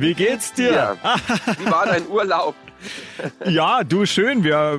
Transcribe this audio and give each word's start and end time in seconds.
Wie 0.00 0.14
geht's 0.14 0.52
dir? 0.52 0.72
Ja. 1.02 1.16
Wie 1.58 1.70
war 1.70 1.86
dein 1.86 2.06
Urlaub? 2.08 2.54
Ja, 3.44 3.84
du 3.84 4.06
schön. 4.06 4.44
Wir 4.44 4.78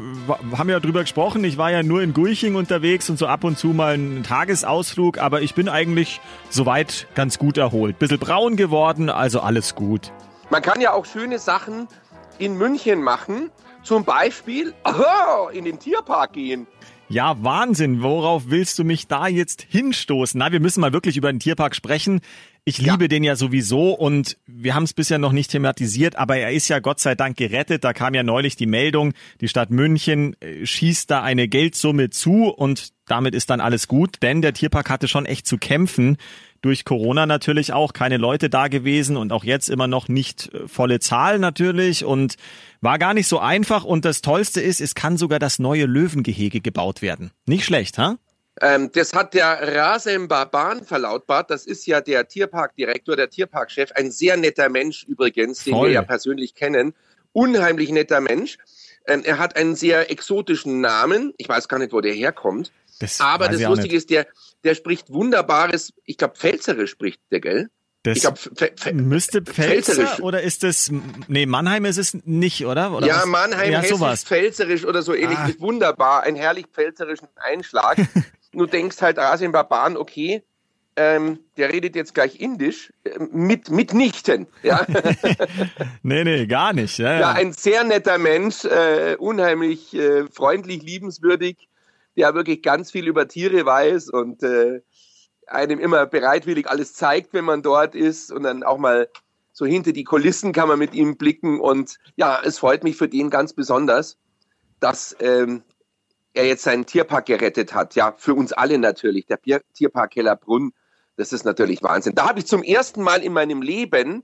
haben 0.55 0.69
ja 0.69 0.79
drüber 0.79 1.01
gesprochen. 1.01 1.43
Ich 1.43 1.57
war 1.57 1.71
ja 1.71 1.83
nur 1.83 2.01
in 2.01 2.13
Gulching 2.13 2.55
unterwegs 2.55 3.09
und 3.09 3.17
so 3.17 3.27
ab 3.27 3.43
und 3.43 3.57
zu 3.57 3.67
mal 3.67 3.93
einen 3.93 4.23
Tagesausflug, 4.23 5.17
aber 5.17 5.41
ich 5.41 5.55
bin 5.55 5.67
eigentlich 5.69 6.21
soweit 6.49 7.07
ganz 7.15 7.37
gut 7.37 7.57
erholt. 7.57 7.99
Bisschen 7.99 8.19
braun 8.19 8.55
geworden, 8.55 9.09
also 9.09 9.39
alles 9.39 9.75
gut. 9.75 10.11
Man 10.49 10.61
kann 10.61 10.79
ja 10.79 10.93
auch 10.93 11.05
schöne 11.05 11.39
Sachen 11.39 11.87
in 12.39 12.57
München 12.57 13.01
machen. 13.01 13.49
Zum 13.83 14.03
Beispiel 14.03 14.73
oh, 14.83 15.49
in 15.53 15.65
den 15.65 15.79
Tierpark 15.79 16.33
gehen. 16.33 16.67
Ja, 17.09 17.41
Wahnsinn. 17.41 18.01
Worauf 18.03 18.49
willst 18.49 18.77
du 18.79 18.83
mich 18.83 19.07
da 19.07 19.27
jetzt 19.27 19.65
hinstoßen? 19.69 20.37
Na, 20.37 20.51
wir 20.51 20.59
müssen 20.59 20.81
mal 20.81 20.91
wirklich 20.91 21.15
über 21.15 21.31
den 21.31 21.39
Tierpark 21.39 21.73
sprechen. 21.73 22.19
Ich 22.65 22.79
liebe 22.79 23.05
Ja. 23.05 23.07
den 23.07 23.23
ja 23.23 23.37
sowieso 23.37 23.91
und 23.93 24.37
wir 24.45 24.75
haben 24.75 24.83
es 24.83 24.93
bisher 24.93 25.17
noch 25.17 25.31
nicht 25.31 25.51
thematisiert, 25.51 26.17
aber 26.17 26.35
er 26.35 26.51
ist 26.51 26.67
ja 26.67 26.79
Gott 26.79 26.99
sei 26.99 27.15
Dank 27.15 27.37
gerettet. 27.37 27.85
Da 27.85 27.93
kam 27.93 28.13
ja 28.13 28.23
neulich 28.23 28.57
die 28.57 28.65
Meldung, 28.65 29.13
die 29.39 29.47
Stadt 29.47 29.69
München 29.71 30.35
äh, 30.41 30.65
schießt 30.65 31.09
da 31.09 31.23
eine 31.23 31.47
Geldsumme 31.47 32.09
zu 32.09 32.49
und 32.49 32.91
damit 33.05 33.35
ist 33.35 33.49
dann 33.49 33.61
alles 33.61 33.87
gut, 33.87 34.17
denn 34.21 34.41
der 34.41 34.53
Tierpark 34.53 34.89
hatte 34.89 35.07
schon 35.07 35.25
echt 35.25 35.47
zu 35.47 35.57
kämpfen. 35.57 36.17
Durch 36.61 36.85
Corona 36.85 37.25
natürlich 37.25 37.73
auch 37.73 37.93
keine 37.93 38.17
Leute 38.17 38.49
da 38.49 38.67
gewesen 38.67 39.17
und 39.17 39.31
auch 39.31 39.43
jetzt 39.43 39.69
immer 39.69 39.87
noch 39.87 40.07
nicht 40.07 40.53
äh, 40.53 40.67
volle 40.67 40.99
Zahl 40.99 41.39
natürlich 41.39 42.05
und 42.05 42.35
war 42.81 42.99
gar 42.99 43.13
nicht 43.13 43.27
so 43.27 43.39
einfach 43.39 43.83
und 43.83 44.05
das 44.05 44.21
Tollste 44.21 44.61
ist, 44.61 44.81
es 44.81 44.95
kann 44.95 45.17
sogar 45.17 45.39
das 45.39 45.59
neue 45.59 45.85
Löwengehege 45.85 46.61
gebaut 46.61 47.01
werden. 47.01 47.31
Nicht 47.45 47.65
schlecht, 47.65 47.97
ha? 47.97 48.17
Ähm, 48.59 48.91
das 48.91 49.13
hat 49.13 49.33
der 49.33 49.75
Rasem 49.75 50.27
Baban 50.27 50.83
verlautbart. 50.83 51.51
Das 51.51 51.65
ist 51.65 51.85
ja 51.85 52.01
der 52.01 52.27
Tierparkdirektor, 52.27 53.15
der 53.15 53.29
Tierparkchef. 53.29 53.91
Ein 53.93 54.11
sehr 54.11 54.35
netter 54.37 54.69
Mensch 54.69 55.03
übrigens, 55.03 55.63
den 55.63 55.73
Voll. 55.73 55.87
wir 55.87 55.93
ja 55.93 56.01
persönlich 56.01 56.55
kennen. 56.55 56.93
Unheimlich 57.33 57.91
netter 57.91 58.19
Mensch. 58.19 58.57
Ähm, 59.05 59.21
er 59.23 59.37
hat 59.37 59.55
einen 59.55 59.75
sehr 59.75 60.09
exotischen 60.09 60.81
Namen. 60.81 61.33
Ich 61.37 61.47
weiß 61.47 61.67
gar 61.67 61.77
nicht, 61.77 61.93
wo 61.93 62.01
der 62.01 62.13
herkommt. 62.13 62.71
Das 62.99 63.21
Aber 63.21 63.47
das 63.47 63.61
Lustige 63.61 63.95
ist, 63.95 64.09
der, 64.09 64.25
der 64.63 64.75
spricht 64.75 65.11
wunderbares, 65.11 65.93
ich 66.03 66.17
glaube, 66.17 66.35
Pfälzerisch 66.35 66.91
spricht 66.91 67.21
der, 67.31 67.39
gell? 67.39 67.69
Das 68.03 68.17
Ich 68.17 68.23
glaube, 68.23 68.93
müsste 68.93 69.41
Pfälzer 69.41 69.93
Pfälzerisch. 69.93 70.21
oder 70.21 70.41
ist 70.41 70.63
das, 70.63 70.91
nee, 71.27 71.45
Mannheim 71.45 71.83
ist 71.85 71.97
es 71.97 72.13
nicht, 72.25 72.65
oder? 72.65 72.93
oder 72.93 73.05
ja, 73.05 73.17
was? 73.17 73.25
Mannheim, 73.25 73.71
ja, 73.71 73.83
sowas. 73.83 74.23
Pfälzerisch 74.23 74.85
oder 74.85 75.01
so 75.01 75.13
ähnlich. 75.13 75.37
Ah. 75.37 75.49
Wunderbar, 75.59 76.23
ein 76.23 76.35
herrlich 76.35 76.67
pfälzerischen 76.67 77.27
Einschlag. 77.35 77.97
du 78.53 78.65
denkst 78.65 79.01
halt, 79.01 79.17
Rasim 79.17 79.51
Baban, 79.51 79.97
okay, 79.97 80.43
ähm, 80.95 81.39
der 81.57 81.71
redet 81.71 81.95
jetzt 81.95 82.13
gleich 82.15 82.39
Indisch, 82.39 82.91
äh, 83.03 83.19
mit, 83.31 83.69
mitnichten. 83.69 84.47
Ja? 84.63 84.85
Nee, 86.01 86.23
nee, 86.23 86.47
gar 86.47 86.71
nicht. 86.71 86.97
Ja, 86.97 87.13
ja, 87.13 87.19
ja. 87.19 87.31
ein 87.33 87.51
sehr 87.51 87.83
netter 87.83 88.17
Mensch, 88.17 88.63
äh, 88.63 89.15
unheimlich 89.19 89.93
äh, 89.93 90.25
freundlich, 90.31 90.81
liebenswürdig, 90.81 91.67
der 92.17 92.33
wirklich 92.33 92.61
ganz 92.61 92.91
viel 92.91 93.07
über 93.07 93.27
Tiere 93.27 93.65
weiß 93.65 94.09
und 94.09 94.43
äh, 94.43 94.81
einem 95.45 95.79
immer 95.79 96.05
bereitwillig 96.05 96.67
alles 96.67 96.93
zeigt, 96.93 97.33
wenn 97.33 97.45
man 97.45 97.61
dort 97.61 97.95
ist 97.95 98.31
und 98.31 98.43
dann 98.43 98.63
auch 98.63 98.77
mal 98.77 99.07
so 99.53 99.65
hinter 99.65 99.93
die 99.93 100.03
Kulissen 100.03 100.51
kann 100.51 100.67
man 100.67 100.77
mit 100.77 100.93
ihm 100.93 101.17
blicken 101.17 101.59
und 101.59 101.97
ja, 102.15 102.39
es 102.43 102.59
freut 102.59 102.83
mich 102.83 102.97
für 102.97 103.07
den 103.07 103.29
ganz 103.29 103.53
besonders, 103.53 104.17
dass 104.79 105.15
ähm, 105.19 105.63
er 106.33 106.45
jetzt 106.45 106.63
seinen 106.63 106.85
Tierpark 106.85 107.25
gerettet 107.25 107.73
hat. 107.73 107.95
Ja, 107.95 108.13
für 108.17 108.35
uns 108.35 108.53
alle 108.53 108.77
natürlich. 108.77 109.25
Der 109.25 109.37
Bier 109.37 109.61
Tierpark 109.73 110.11
Kellerbrunn, 110.11 110.73
das 111.15 111.33
ist 111.33 111.45
natürlich 111.45 111.81
Wahnsinn. 111.81 112.13
Da 112.13 112.29
habe 112.29 112.39
ich 112.39 112.45
zum 112.45 112.61
ersten 112.61 113.01
Mal 113.01 113.23
in 113.23 113.33
meinem 113.33 113.61
Leben 113.61 114.23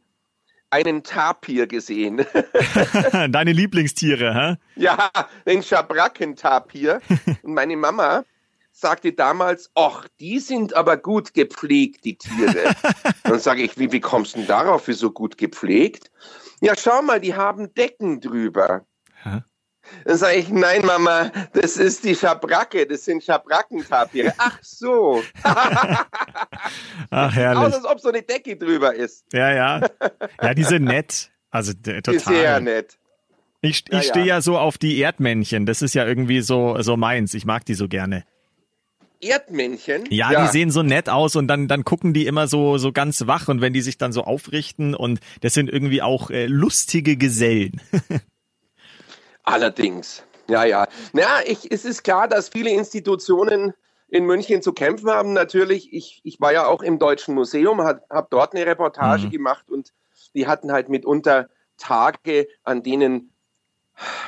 einen 0.74 1.04
Tapir 1.04 1.68
gesehen. 1.68 2.26
Deine 3.30 3.52
Lieblingstiere, 3.52 4.34
hä? 4.34 4.56
Ja, 4.76 5.12
den 5.46 5.62
Schabrackentapir. 5.62 7.00
Und 7.44 7.54
meine 7.54 7.78
Mama 7.78 8.26
sagte 8.72 9.14
damals, 9.14 9.70
ach, 9.76 10.08
die 10.20 10.40
sind 10.40 10.76
aber 10.76 10.98
gut 10.98 11.36
gepflegt, 11.36 12.06
die 12.06 12.18
Tiere. 12.18 12.76
Dann 13.24 13.40
sage 13.40 13.62
ich, 13.62 13.78
wie, 13.78 13.92
wie 13.92 14.00
kommst 14.00 14.34
du 14.34 14.40
denn 14.40 14.48
darauf, 14.48 14.88
wie 14.88 14.94
so 14.94 15.12
gut 15.12 15.38
gepflegt? 15.38 16.10
Ja, 16.60 16.74
schau 16.76 17.04
mal, 17.04 17.22
die 17.22 17.36
haben 17.36 17.72
Decken 17.76 18.20
drüber. 18.20 18.84
Dann 20.06 20.18
sage 20.18 20.38
ich, 20.38 20.50
nein, 20.50 20.86
Mama, 20.86 21.32
das 21.54 21.78
ist 21.78 22.04
die 22.04 22.16
Schabracke, 22.16 22.86
das 22.88 23.06
sind 23.06 23.24
Schabrackentapire. 23.24 24.34
Ach 24.38 24.58
so, 24.62 25.22
Ach, 25.44 26.08
aus, 27.12 27.34
herrlich. 27.36 27.74
als 27.76 27.86
ob 27.86 28.00
so 28.00 28.10
eine 28.10 28.22
Decke 28.22 28.56
drüber 28.58 28.94
ist. 28.96 29.26
Ja, 29.34 29.54
ja. 29.54 29.82
Ja, 30.42 30.54
die 30.54 30.64
sind 30.64 30.86
nett. 30.86 31.30
Also 31.52 31.74
Die 31.74 31.92
Ist 31.92 32.06
sehr 32.06 32.14
total. 32.22 32.62
nett. 32.62 32.98
Ich, 33.62 33.84
Ja, 33.90 34.00
ich 34.00 34.06
ja. 34.08 34.12
stehe 34.12 34.26
ja 34.26 34.42
so 34.42 34.58
auf 34.58 34.78
die 34.78 34.98
Erdmännchen. 35.00 35.66
Das 35.66 35.82
ist 35.82 35.94
ja 35.96 36.06
irgendwie 36.06 36.42
so, 36.42 36.82
so 36.82 36.98
meins. 36.98 37.34
Ich 37.34 37.46
mag 37.46 37.66
die 37.66 37.76
so 37.76 37.88
gerne. 37.88 38.24
Erdmännchen? 39.22 40.04
Ja, 40.10 40.44
die 40.46 40.52
sehen 40.52 40.70
so 40.70 40.84
nett 40.84 41.08
aus 41.08 41.38
und 41.38 41.48
dann, 41.48 41.70
dann 41.70 41.86
gucken 41.86 42.14
die 42.14 42.26
immer 42.26 42.48
so, 42.48 42.78
so 42.78 42.92
ganz 42.92 43.26
wach 43.26 43.48
und 43.48 43.62
wenn 43.62 43.72
die 43.72 43.82
sich 43.82 43.98
dann 43.98 44.12
so 44.12 44.24
aufrichten 44.26 44.96
und 44.96 45.22
das 45.42 45.54
sind 45.54 45.70
irgendwie 45.70 46.02
auch 46.02 46.30
äh, 46.30 46.46
lustige 46.48 47.16
Gesellen. 47.16 47.80
Allerdings. 49.44 50.24
Ja, 50.48 50.64
ja. 50.66 50.88
Na, 51.14 51.46
ich, 51.46 51.72
es 51.72 51.86
ist 51.86 52.04
klar, 52.04 52.28
dass 52.28 52.50
viele 52.50 52.70
Institutionen 52.70 53.74
in 54.10 54.26
München 54.26 54.62
zu 54.62 54.74
kämpfen 54.74 55.10
haben. 55.10 55.34
Natürlich, 55.34 55.94
ich, 55.94 56.22
ich 56.24 56.40
war 56.40 56.54
ja 56.54 56.68
auch 56.68 56.82
im 56.82 57.00
Deutschen 57.00 57.34
Museum, 57.34 57.82
habe 57.82 58.28
dort 58.30 58.54
eine 58.54 58.66
Reportage 58.66 59.30
gemacht 59.30 59.70
und 59.72 59.94
die 60.36 60.48
hatten 60.48 60.72
halt 60.72 60.90
mitunter 60.90 61.50
Tage, 61.78 62.48
an 62.64 62.84
denen 62.84 63.34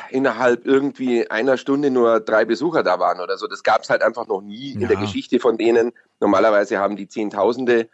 innerhalb 0.10 0.66
irgendwie 0.66 1.30
einer 1.30 1.58
Stunde 1.58 1.90
nur 1.90 2.20
drei 2.20 2.46
Besucher 2.46 2.84
da 2.84 3.00
waren 3.00 3.20
oder 3.20 3.38
so. 3.38 3.48
Das 3.48 3.64
gab 3.64 3.82
es 3.82 3.90
halt 3.90 4.04
einfach 4.04 4.28
noch 4.28 4.42
nie 4.42 4.74
in 4.74 4.82
der 4.82 4.94
Ja. 4.94 5.00
Geschichte 5.00 5.40
von 5.40 5.58
denen. 5.58 5.92
Normalerweise 6.20 6.78
haben 6.78 6.96
die 6.96 7.08
Zehntausende. 7.08 7.90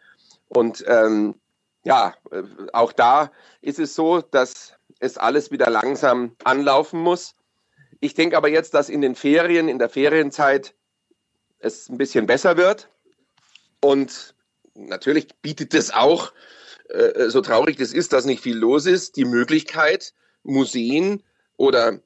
Und 0.50 0.84
ähm, 0.88 1.36
ja, 1.84 2.14
äh, 2.32 2.44
auch 2.74 2.92
da 2.92 3.32
ist 3.62 3.80
es 3.80 3.96
so, 3.96 4.22
dass 4.22 4.74
es 5.02 5.18
alles 5.18 5.52
wieder 5.52 5.70
langsam 5.70 6.36
anlaufen 6.44 7.00
muss. 7.00 7.36
Ich 8.00 8.14
denke 8.14 8.38
aber 8.38 8.50
jetzt, 8.50 8.74
dass 8.74 8.88
in 8.88 9.02
den 9.02 9.16
Ferien, 9.16 9.68
in 9.68 9.80
der 9.80 9.90
Ferienzeit 9.90 10.74
es 11.60 11.90
ein 11.90 11.98
bisschen 11.98 12.28
besser 12.28 12.56
wird. 12.56 12.90
Und 13.82 14.36
natürlich 14.76 15.28
bietet 15.42 15.74
es 15.74 15.92
auch, 15.92 16.32
äh, 16.90 17.30
so 17.30 17.42
traurig 17.42 17.78
das 17.78 17.94
ist, 17.94 18.14
dass 18.14 18.26
nicht 18.26 18.42
viel 18.42 18.58
los 18.58 18.86
ist, 18.86 19.16
die 19.16 19.26
Möglichkeit, 19.26 20.14
Museen 20.44 21.24
oder 21.58 22.00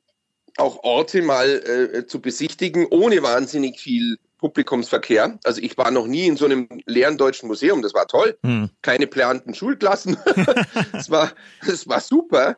auch 0.58 0.84
Orte 0.84 1.22
mal 1.22 1.50
äh, 1.50 2.06
zu 2.08 2.22
besichtigen, 2.22 2.88
ohne 2.90 3.22
wahnsinnig 3.24 3.80
viel 3.80 4.18
Publikumsverkehr. 4.38 5.38
Also 5.44 5.62
ich 5.62 5.78
war 5.78 5.92
noch 5.92 6.08
nie 6.08 6.28
in 6.28 6.38
so 6.38 6.46
einem 6.46 6.70
leeren 6.86 7.18
deutschen 7.18 7.48
Museum, 7.48 7.82
das 7.82 7.94
war 7.94 8.08
toll. 8.08 8.38
Hm. 8.44 8.70
Keine 8.82 9.08
planten 9.08 9.54
Schulklassen. 9.54 10.18
das, 10.94 11.10
war, 11.10 11.34
das 11.66 11.88
war 11.88 12.00
super. 12.00 12.58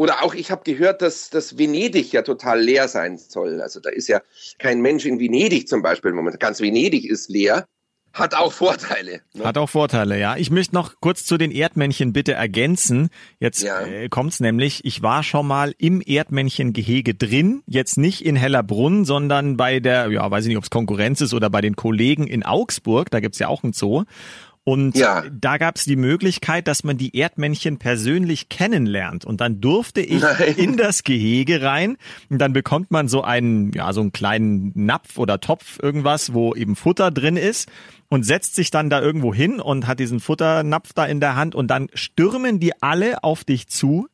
Oder 0.00 0.22
auch, 0.24 0.32
ich 0.32 0.50
habe 0.50 0.62
gehört, 0.64 1.02
dass, 1.02 1.28
dass 1.28 1.58
Venedig 1.58 2.10
ja 2.10 2.22
total 2.22 2.58
leer 2.58 2.88
sein 2.88 3.18
soll. 3.18 3.60
Also 3.60 3.80
da 3.80 3.90
ist 3.90 4.08
ja 4.08 4.22
kein 4.58 4.80
Mensch 4.80 5.04
in 5.04 5.20
Venedig 5.20 5.68
zum 5.68 5.82
Beispiel. 5.82 6.12
Moment, 6.12 6.40
ganz 6.40 6.58
Venedig 6.62 7.04
ist 7.04 7.28
leer. 7.28 7.66
Hat 8.14 8.34
auch 8.34 8.50
Vorteile. 8.50 9.20
Ne? 9.34 9.44
Hat 9.44 9.58
auch 9.58 9.68
Vorteile, 9.68 10.18
ja. 10.18 10.36
Ich 10.38 10.50
möchte 10.50 10.74
noch 10.74 10.94
kurz 11.02 11.26
zu 11.26 11.36
den 11.36 11.50
Erdmännchen 11.50 12.14
bitte 12.14 12.32
ergänzen. 12.32 13.10
Jetzt 13.40 13.62
Ja. 13.62 13.82
äh, 13.82 14.08
kommt's 14.08 14.40
nämlich, 14.40 14.86
ich 14.86 15.02
war 15.02 15.22
schon 15.22 15.46
mal 15.46 15.74
im 15.76 16.00
Erdmännchengehege 16.00 17.14
drin, 17.14 17.62
jetzt 17.66 17.98
nicht 17.98 18.24
in 18.24 18.36
Hellerbrunn, 18.36 19.04
sondern 19.04 19.58
bei 19.58 19.80
der, 19.80 20.10
ja, 20.10 20.30
weiß 20.30 20.44
ich 20.44 20.48
nicht, 20.48 20.56
ob 20.56 20.64
es 20.64 20.70
Konkurrenz 20.70 21.20
ist 21.20 21.34
oder 21.34 21.50
bei 21.50 21.60
den 21.60 21.76
Kollegen 21.76 22.26
in 22.26 22.42
Augsburg, 22.42 23.10
da 23.10 23.20
gibt's 23.20 23.38
ja 23.38 23.48
auch 23.48 23.62
ein 23.64 23.74
Zoo. 23.74 24.04
Und 24.64 24.96
ja. 24.96 25.24
da 25.32 25.56
gab 25.56 25.76
es 25.76 25.84
die 25.84 25.96
Möglichkeit, 25.96 26.68
dass 26.68 26.84
man 26.84 26.98
die 26.98 27.16
Erdmännchen 27.16 27.78
persönlich 27.78 28.50
kennenlernt. 28.50 29.24
Und 29.24 29.40
dann 29.40 29.60
durfte 29.60 30.02
ich 30.02 30.20
Nein. 30.20 30.54
in 30.56 30.76
das 30.76 31.02
Gehege 31.02 31.62
rein. 31.62 31.96
Und 32.28 32.38
dann 32.38 32.52
bekommt 32.52 32.90
man 32.90 33.08
so 33.08 33.22
einen, 33.22 33.72
ja, 33.72 33.92
so 33.92 34.02
einen 34.02 34.12
kleinen 34.12 34.72
Napf 34.74 35.18
oder 35.18 35.40
Topf, 35.40 35.78
irgendwas, 35.82 36.34
wo 36.34 36.54
eben 36.54 36.76
Futter 36.76 37.10
drin 37.10 37.36
ist 37.36 37.70
und 38.08 38.24
setzt 38.24 38.54
sich 38.54 38.70
dann 38.70 38.90
da 38.90 39.00
irgendwo 39.00 39.32
hin 39.32 39.60
und 39.60 39.86
hat 39.86 39.98
diesen 39.98 40.20
Futternapf 40.20 40.92
da 40.92 41.06
in 41.06 41.20
der 41.20 41.36
Hand 41.36 41.54
und 41.54 41.68
dann 41.68 41.88
stürmen 41.94 42.60
die 42.60 42.82
alle 42.82 43.24
auf 43.24 43.44
dich 43.44 43.68
zu 43.68 44.08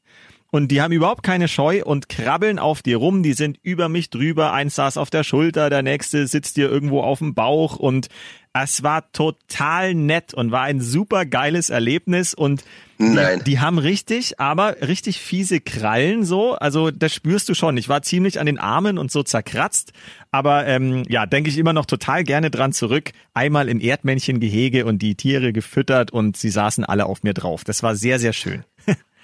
und 0.50 0.68
die 0.68 0.80
haben 0.80 0.92
überhaupt 0.92 1.22
keine 1.22 1.48
Scheu 1.48 1.82
und 1.84 2.08
krabbeln 2.08 2.58
auf 2.58 2.82
dir 2.82 2.98
rum. 2.98 3.22
Die 3.22 3.32
sind 3.32 3.58
über 3.62 3.88
mich 3.88 4.10
drüber. 4.10 4.52
Eins 4.52 4.76
saß 4.76 4.96
auf 4.96 5.10
der 5.10 5.24
Schulter, 5.24 5.70
der 5.70 5.82
nächste 5.82 6.26
sitzt 6.26 6.56
dir 6.56 6.70
irgendwo 6.70 7.02
auf 7.02 7.18
dem 7.18 7.34
Bauch 7.34 7.76
und 7.76 8.08
es 8.62 8.82
war 8.82 9.10
total 9.12 9.94
nett 9.94 10.32
und 10.32 10.50
war 10.50 10.62
ein 10.62 10.80
super 10.80 11.26
geiles 11.26 11.68
Erlebnis 11.68 12.32
und 12.32 12.64
die, 12.98 13.44
die, 13.44 13.60
haben 13.60 13.78
richtig, 13.78 14.40
aber 14.40 14.76
richtig 14.80 15.20
fiese 15.20 15.60
Krallen 15.60 16.24
so. 16.24 16.54
Also 16.54 16.90
das 16.90 17.12
spürst 17.12 17.48
du 17.50 17.54
schon. 17.54 17.76
Ich 17.76 17.90
war 17.90 18.00
ziemlich 18.00 18.40
an 18.40 18.46
den 18.46 18.58
Armen 18.58 18.96
und 18.96 19.12
so 19.12 19.22
zerkratzt, 19.22 19.92
aber 20.30 20.66
ähm, 20.66 21.02
ja, 21.06 21.26
denke 21.26 21.50
ich 21.50 21.58
immer 21.58 21.74
noch 21.74 21.84
total 21.84 22.24
gerne 22.24 22.50
dran 22.50 22.72
zurück. 22.72 23.10
Einmal 23.34 23.68
im 23.68 23.80
Erdmännchengehege 23.80 24.86
und 24.86 25.02
die 25.02 25.14
Tiere 25.14 25.52
gefüttert 25.52 26.10
und 26.10 26.38
sie 26.38 26.48
saßen 26.48 26.84
alle 26.84 27.04
auf 27.04 27.22
mir 27.22 27.34
drauf. 27.34 27.64
Das 27.64 27.82
war 27.82 27.94
sehr, 27.94 28.18
sehr 28.18 28.32
schön. 28.32 28.64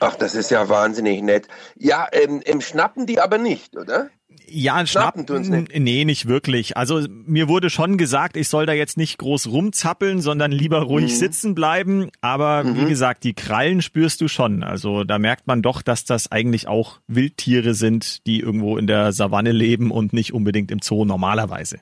Ach, 0.02 0.16
das 0.16 0.34
ist 0.34 0.50
ja 0.50 0.68
wahnsinnig 0.68 1.22
nett. 1.22 1.46
Ja, 1.76 2.08
ähm, 2.10 2.40
ähm, 2.44 2.60
schnappen 2.60 3.06
die 3.06 3.20
aber 3.20 3.38
nicht, 3.38 3.76
oder? 3.76 4.10
Ja, 4.48 4.84
schnappen, 4.84 5.26
schnappen 5.26 5.62
nicht. 5.62 5.78
Nee, 5.78 6.04
nicht 6.04 6.26
wirklich. 6.26 6.76
Also 6.76 7.06
mir 7.08 7.48
wurde 7.48 7.70
schon 7.70 7.98
gesagt, 7.98 8.36
ich 8.36 8.48
soll 8.48 8.66
da 8.66 8.72
jetzt 8.72 8.96
nicht 8.96 9.18
groß 9.18 9.46
rumzappeln, 9.46 10.20
sondern 10.20 10.50
lieber 10.50 10.80
ruhig 10.82 11.12
mhm. 11.12 11.16
sitzen 11.16 11.54
bleiben. 11.54 12.10
Aber 12.20 12.64
mhm. 12.64 12.80
wie 12.80 12.86
gesagt, 12.86 13.22
die 13.22 13.34
Krallen 13.34 13.80
spürst 13.80 14.20
du 14.20 14.26
schon. 14.26 14.64
Also 14.64 15.04
da 15.04 15.20
merkt 15.20 15.46
man 15.46 15.62
doch, 15.62 15.82
dass 15.82 16.04
das 16.04 16.32
eigentlich 16.32 16.66
auch 16.66 16.98
Wildtiere 17.06 17.74
sind, 17.74 18.26
die 18.26 18.40
irgendwo 18.40 18.78
in 18.78 18.88
der 18.88 19.12
Savanne 19.12 19.52
leben 19.52 19.92
und 19.92 20.12
nicht 20.12 20.34
unbedingt 20.34 20.72
im 20.72 20.80
Zoo 20.82 21.04
normalerweise. 21.04 21.78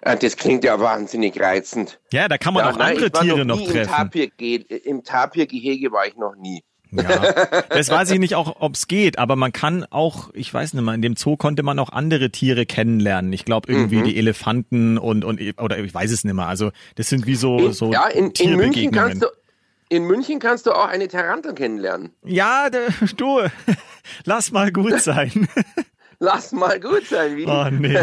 Äh, 0.00 0.16
das 0.16 0.36
klingt 0.36 0.64
ja 0.64 0.80
wahnsinnig 0.80 1.38
reizend. 1.38 2.00
Ja, 2.12 2.28
da 2.28 2.38
kann 2.38 2.54
man 2.54 2.64
ja, 2.64 2.72
auch 2.72 2.78
nein, 2.78 2.96
andere 2.96 3.10
Tiere 3.10 3.44
noch, 3.44 3.58
noch 3.58 3.66
treffen. 3.66 4.10
Im, 4.14 4.30
Tapir, 4.30 4.86
Im 4.86 5.04
Tapirgehege 5.04 5.92
war 5.92 6.06
ich 6.06 6.16
noch 6.16 6.34
nie. 6.36 6.62
Ja, 6.90 7.32
das 7.68 7.90
weiß 7.90 8.10
ich 8.12 8.18
nicht 8.18 8.34
auch, 8.34 8.56
ob 8.60 8.74
es 8.74 8.88
geht, 8.88 9.18
aber 9.18 9.36
man 9.36 9.52
kann 9.52 9.84
auch, 9.90 10.30
ich 10.32 10.52
weiß 10.52 10.72
nicht 10.72 10.82
mal, 10.82 10.94
in 10.94 11.02
dem 11.02 11.16
Zoo 11.16 11.36
konnte 11.36 11.62
man 11.62 11.78
auch 11.78 11.90
andere 11.90 12.30
Tiere 12.30 12.64
kennenlernen. 12.64 13.32
Ich 13.32 13.44
glaube 13.44 13.70
irgendwie 13.70 13.98
mhm. 13.98 14.04
die 14.04 14.16
Elefanten 14.16 14.96
und 14.96 15.24
und 15.24 15.40
oder 15.60 15.78
ich 15.78 15.92
weiß 15.92 16.10
es 16.10 16.24
nicht 16.24 16.34
mehr. 16.34 16.46
Also 16.46 16.70
das 16.94 17.08
sind 17.08 17.26
wie 17.26 17.34
so 17.34 17.58
in, 17.58 17.72
so 17.72 17.92
ja, 17.92 18.06
in, 18.06 18.30
in 18.30 18.56
München 18.56 18.90
kannst 18.90 19.22
du 19.22 19.26
in 19.90 20.04
München 20.04 20.38
kannst 20.38 20.66
du 20.66 20.72
auch 20.72 20.88
eine 20.88 21.08
Tarantel 21.08 21.54
kennenlernen. 21.54 22.10
Ja, 22.24 22.68
du, 22.70 23.40
lass 24.24 24.52
mal 24.52 24.72
gut 24.72 25.00
sein. 25.00 25.48
lass 26.18 26.52
mal 26.52 26.80
gut 26.80 27.06
sein. 27.06 27.36
Wie? 27.36 27.46
Oh 27.46 27.68
nee. 27.70 27.98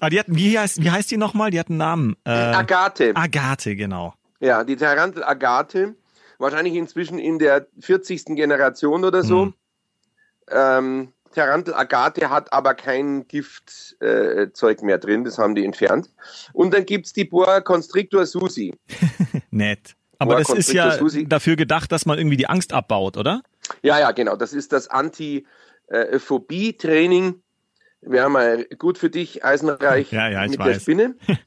Ah, 0.00 0.08
die 0.08 0.18
hatten, 0.18 0.36
wie 0.36 0.58
heißt, 0.58 0.82
wie 0.82 0.90
heißt 0.90 1.10
die 1.10 1.16
nochmal? 1.16 1.50
Die 1.50 1.58
hatten 1.58 1.72
einen 1.72 1.78
Namen. 1.78 2.16
Äh, 2.24 2.30
Agathe. 2.30 3.12
Agathe, 3.14 3.76
genau. 3.76 4.14
Ja, 4.40 4.64
die 4.64 4.76
Tarantel 4.76 5.22
Agathe 5.22 5.94
wahrscheinlich 6.40 6.74
inzwischen 6.74 7.18
in 7.18 7.38
der 7.38 7.66
40. 7.80 8.36
Generation 8.36 9.04
oder 9.04 9.22
so. 9.22 9.46
Mhm. 9.46 9.54
Ähm, 10.50 11.12
Tarantel 11.34 11.74
Agathe 11.74 12.30
hat 12.30 12.52
aber 12.52 12.74
kein 12.74 13.26
Giftzeug 13.28 14.02
äh, 14.02 14.84
mehr 14.84 14.98
drin, 14.98 15.22
das 15.24 15.38
haben 15.38 15.54
die 15.54 15.64
entfernt. 15.64 16.10
Und 16.52 16.74
dann 16.74 16.84
gibt 16.84 17.06
es 17.06 17.12
die 17.12 17.24
Boa 17.24 17.60
Constrictor 17.60 18.26
Susi. 18.26 18.74
Nett. 19.50 19.94
Aber 20.18 20.34
Boa 20.34 20.40
das 20.40 20.50
ist 20.50 20.72
ja 20.72 20.98
Susi. 20.98 21.28
dafür 21.28 21.54
gedacht, 21.56 21.92
dass 21.92 22.04
man 22.04 22.18
irgendwie 22.18 22.36
die 22.36 22.48
Angst 22.48 22.72
abbaut, 22.72 23.16
oder? 23.16 23.42
Ja, 23.82 24.00
ja, 24.00 24.10
genau. 24.10 24.34
Das 24.36 24.52
ist 24.52 24.72
das 24.72 24.88
Anti-Phobie-Training. 24.88 27.40
Wir 28.02 28.24
haben 28.24 28.32
mal 28.32 28.64
gut 28.78 28.98
für 28.98 29.10
dich, 29.10 29.44
Eisenreich, 29.44 30.10
ja, 30.12 30.30
ja, 30.30 30.48
mit 30.48 30.58
weiß. 30.58 30.66
der 30.66 30.80
Spinne. 30.80 31.14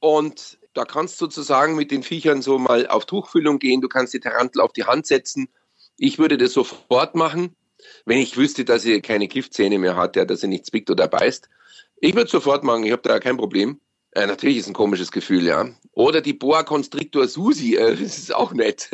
Und 0.00 0.58
da 0.74 0.84
kannst 0.84 1.20
du 1.20 1.26
sozusagen 1.26 1.76
mit 1.76 1.90
den 1.90 2.02
Viechern 2.02 2.42
so 2.42 2.58
mal 2.58 2.86
auf 2.86 3.06
Tuchfüllung 3.06 3.58
gehen. 3.58 3.80
Du 3.80 3.88
kannst 3.88 4.14
die 4.14 4.20
Tarantel 4.20 4.60
auf 4.60 4.72
die 4.72 4.84
Hand 4.84 5.06
setzen. 5.06 5.48
Ich 5.96 6.18
würde 6.18 6.38
das 6.38 6.52
sofort 6.52 7.14
machen, 7.14 7.56
wenn 8.04 8.18
ich 8.18 8.36
wüsste, 8.36 8.64
dass 8.64 8.82
sie 8.82 9.00
keine 9.00 9.28
Giftzähne 9.28 9.78
mehr 9.78 9.96
hat, 9.96 10.16
ja, 10.16 10.24
dass 10.24 10.40
sie 10.40 10.48
nichts 10.48 10.70
pickt 10.70 10.90
oder 10.90 11.08
beißt. 11.08 11.48
Ich 11.96 12.14
würde 12.14 12.30
sofort 12.30 12.64
machen, 12.64 12.84
ich 12.84 12.92
habe 12.92 13.02
da 13.02 13.18
kein 13.18 13.36
Problem. 13.36 13.80
Äh, 14.12 14.26
natürlich 14.26 14.56
ist 14.56 14.66
ein 14.66 14.72
komisches 14.72 15.12
Gefühl, 15.12 15.46
ja. 15.46 15.66
Oder 15.92 16.20
die 16.20 16.32
Boa 16.32 16.64
Constrictor 16.64 17.28
Susi, 17.28 17.76
äh, 17.76 17.90
das 18.00 18.18
ist 18.18 18.34
auch 18.34 18.52
nett. 18.52 18.90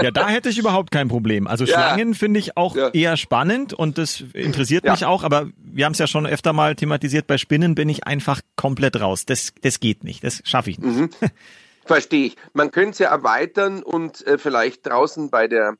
ja, 0.00 0.10
da 0.10 0.28
hätte 0.28 0.48
ich 0.48 0.58
überhaupt 0.58 0.92
kein 0.92 1.08
Problem. 1.08 1.46
Also 1.46 1.66
Schlangen 1.66 2.12
ja. 2.12 2.14
finde 2.14 2.38
ich 2.38 2.56
auch 2.56 2.76
ja. 2.76 2.90
eher 2.90 3.16
spannend 3.16 3.72
und 3.72 3.98
das 3.98 4.22
interessiert 4.32 4.84
ja. 4.84 4.92
mich 4.92 5.04
auch, 5.04 5.24
aber 5.24 5.48
wir 5.56 5.84
haben 5.84 5.92
es 5.92 5.98
ja 5.98 6.06
schon 6.06 6.26
öfter 6.26 6.52
mal 6.52 6.76
thematisiert, 6.76 7.26
bei 7.26 7.38
Spinnen 7.38 7.74
bin 7.74 7.88
ich 7.88 8.06
einfach 8.06 8.40
komplett 8.54 9.00
raus. 9.00 9.26
Das, 9.26 9.52
das 9.62 9.80
geht 9.80 10.04
nicht, 10.04 10.22
das 10.22 10.40
schaffe 10.44 10.70
ich 10.70 10.78
nicht. 10.78 10.96
Mhm. 10.96 11.10
Verstehe 11.84 12.26
ich. 12.26 12.36
Man 12.52 12.70
könnte 12.70 12.90
es 12.90 12.98
ja 13.00 13.10
erweitern 13.10 13.82
und 13.82 14.26
äh, 14.26 14.38
vielleicht 14.38 14.86
draußen 14.86 15.30
bei 15.30 15.48
der 15.48 15.76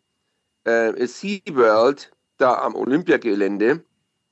äh, 0.65 1.06
SeaWorld, 1.06 2.12
da 2.37 2.55
am 2.59 2.75
Olympiagelände, 2.75 3.85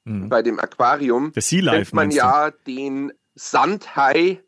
mhm. 0.05 0.29
bei 0.29 0.43
dem 0.43 0.59
Aquarium, 0.59 1.33
sea 1.37 1.63
nennt 1.63 1.93
man 1.95 2.11
ja 2.11 2.51
den 2.51 3.13
Sandhai 3.35 4.41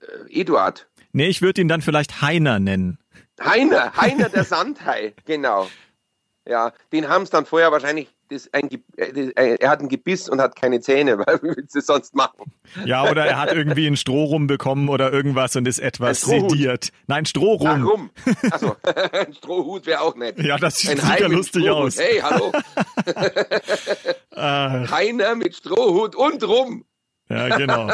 äh, 0.00 0.40
Eduard. 0.40 0.88
Nee, 1.12 1.28
ich 1.28 1.42
würde 1.42 1.60
ihn 1.60 1.68
dann 1.68 1.82
vielleicht 1.82 2.22
Heiner 2.22 2.58
nennen. 2.58 2.98
Heiner, 3.42 3.96
Heiner 3.96 4.28
der 4.28 4.44
Sandhai, 4.44 5.14
genau. 5.24 5.68
Ja, 6.48 6.72
den 6.92 7.08
haben 7.08 7.22
es 7.22 7.30
dann 7.30 7.44
vorher 7.46 7.70
wahrscheinlich, 7.70 8.08
ein, 8.52 8.70
äh, 8.96 9.56
er 9.60 9.70
hat 9.70 9.80
ein 9.80 9.88
Gebiss 9.88 10.28
und 10.28 10.40
hat 10.40 10.56
keine 10.56 10.80
Zähne, 10.80 11.18
weil 11.26 11.38
wie 11.42 11.56
willst 11.56 11.74
du 11.74 11.80
sonst 11.80 12.14
machen? 12.14 12.52
Ja, 12.84 13.10
oder 13.10 13.26
er 13.26 13.38
hat 13.38 13.52
irgendwie 13.52 13.86
ein 13.86 13.96
Strohrum 13.96 14.46
bekommen 14.46 14.88
oder 14.88 15.12
irgendwas 15.12 15.54
und 15.56 15.68
ist 15.68 15.80
etwas 15.80 16.22
sediert. 16.22 16.90
Nein, 17.06 17.26
Strohrum. 17.26 17.84
Warum? 17.84 18.10
Achso, 18.50 18.76
ein 19.12 19.34
Strohhut 19.34 19.86
wäre 19.86 20.00
auch 20.00 20.16
nett. 20.16 20.38
Ja, 20.38 20.56
das 20.56 20.78
sieht 20.78 20.98
ja 21.02 21.26
lustig 21.26 21.64
Strohhut. 21.64 21.86
aus. 21.86 21.98
Hey, 21.98 22.20
hallo. 22.20 22.52
Heiner 24.90 25.34
mit 25.34 25.56
Strohhut 25.56 26.16
und 26.16 26.42
Rum. 26.44 26.84
Ja, 27.30 27.56
genau. 27.56 27.90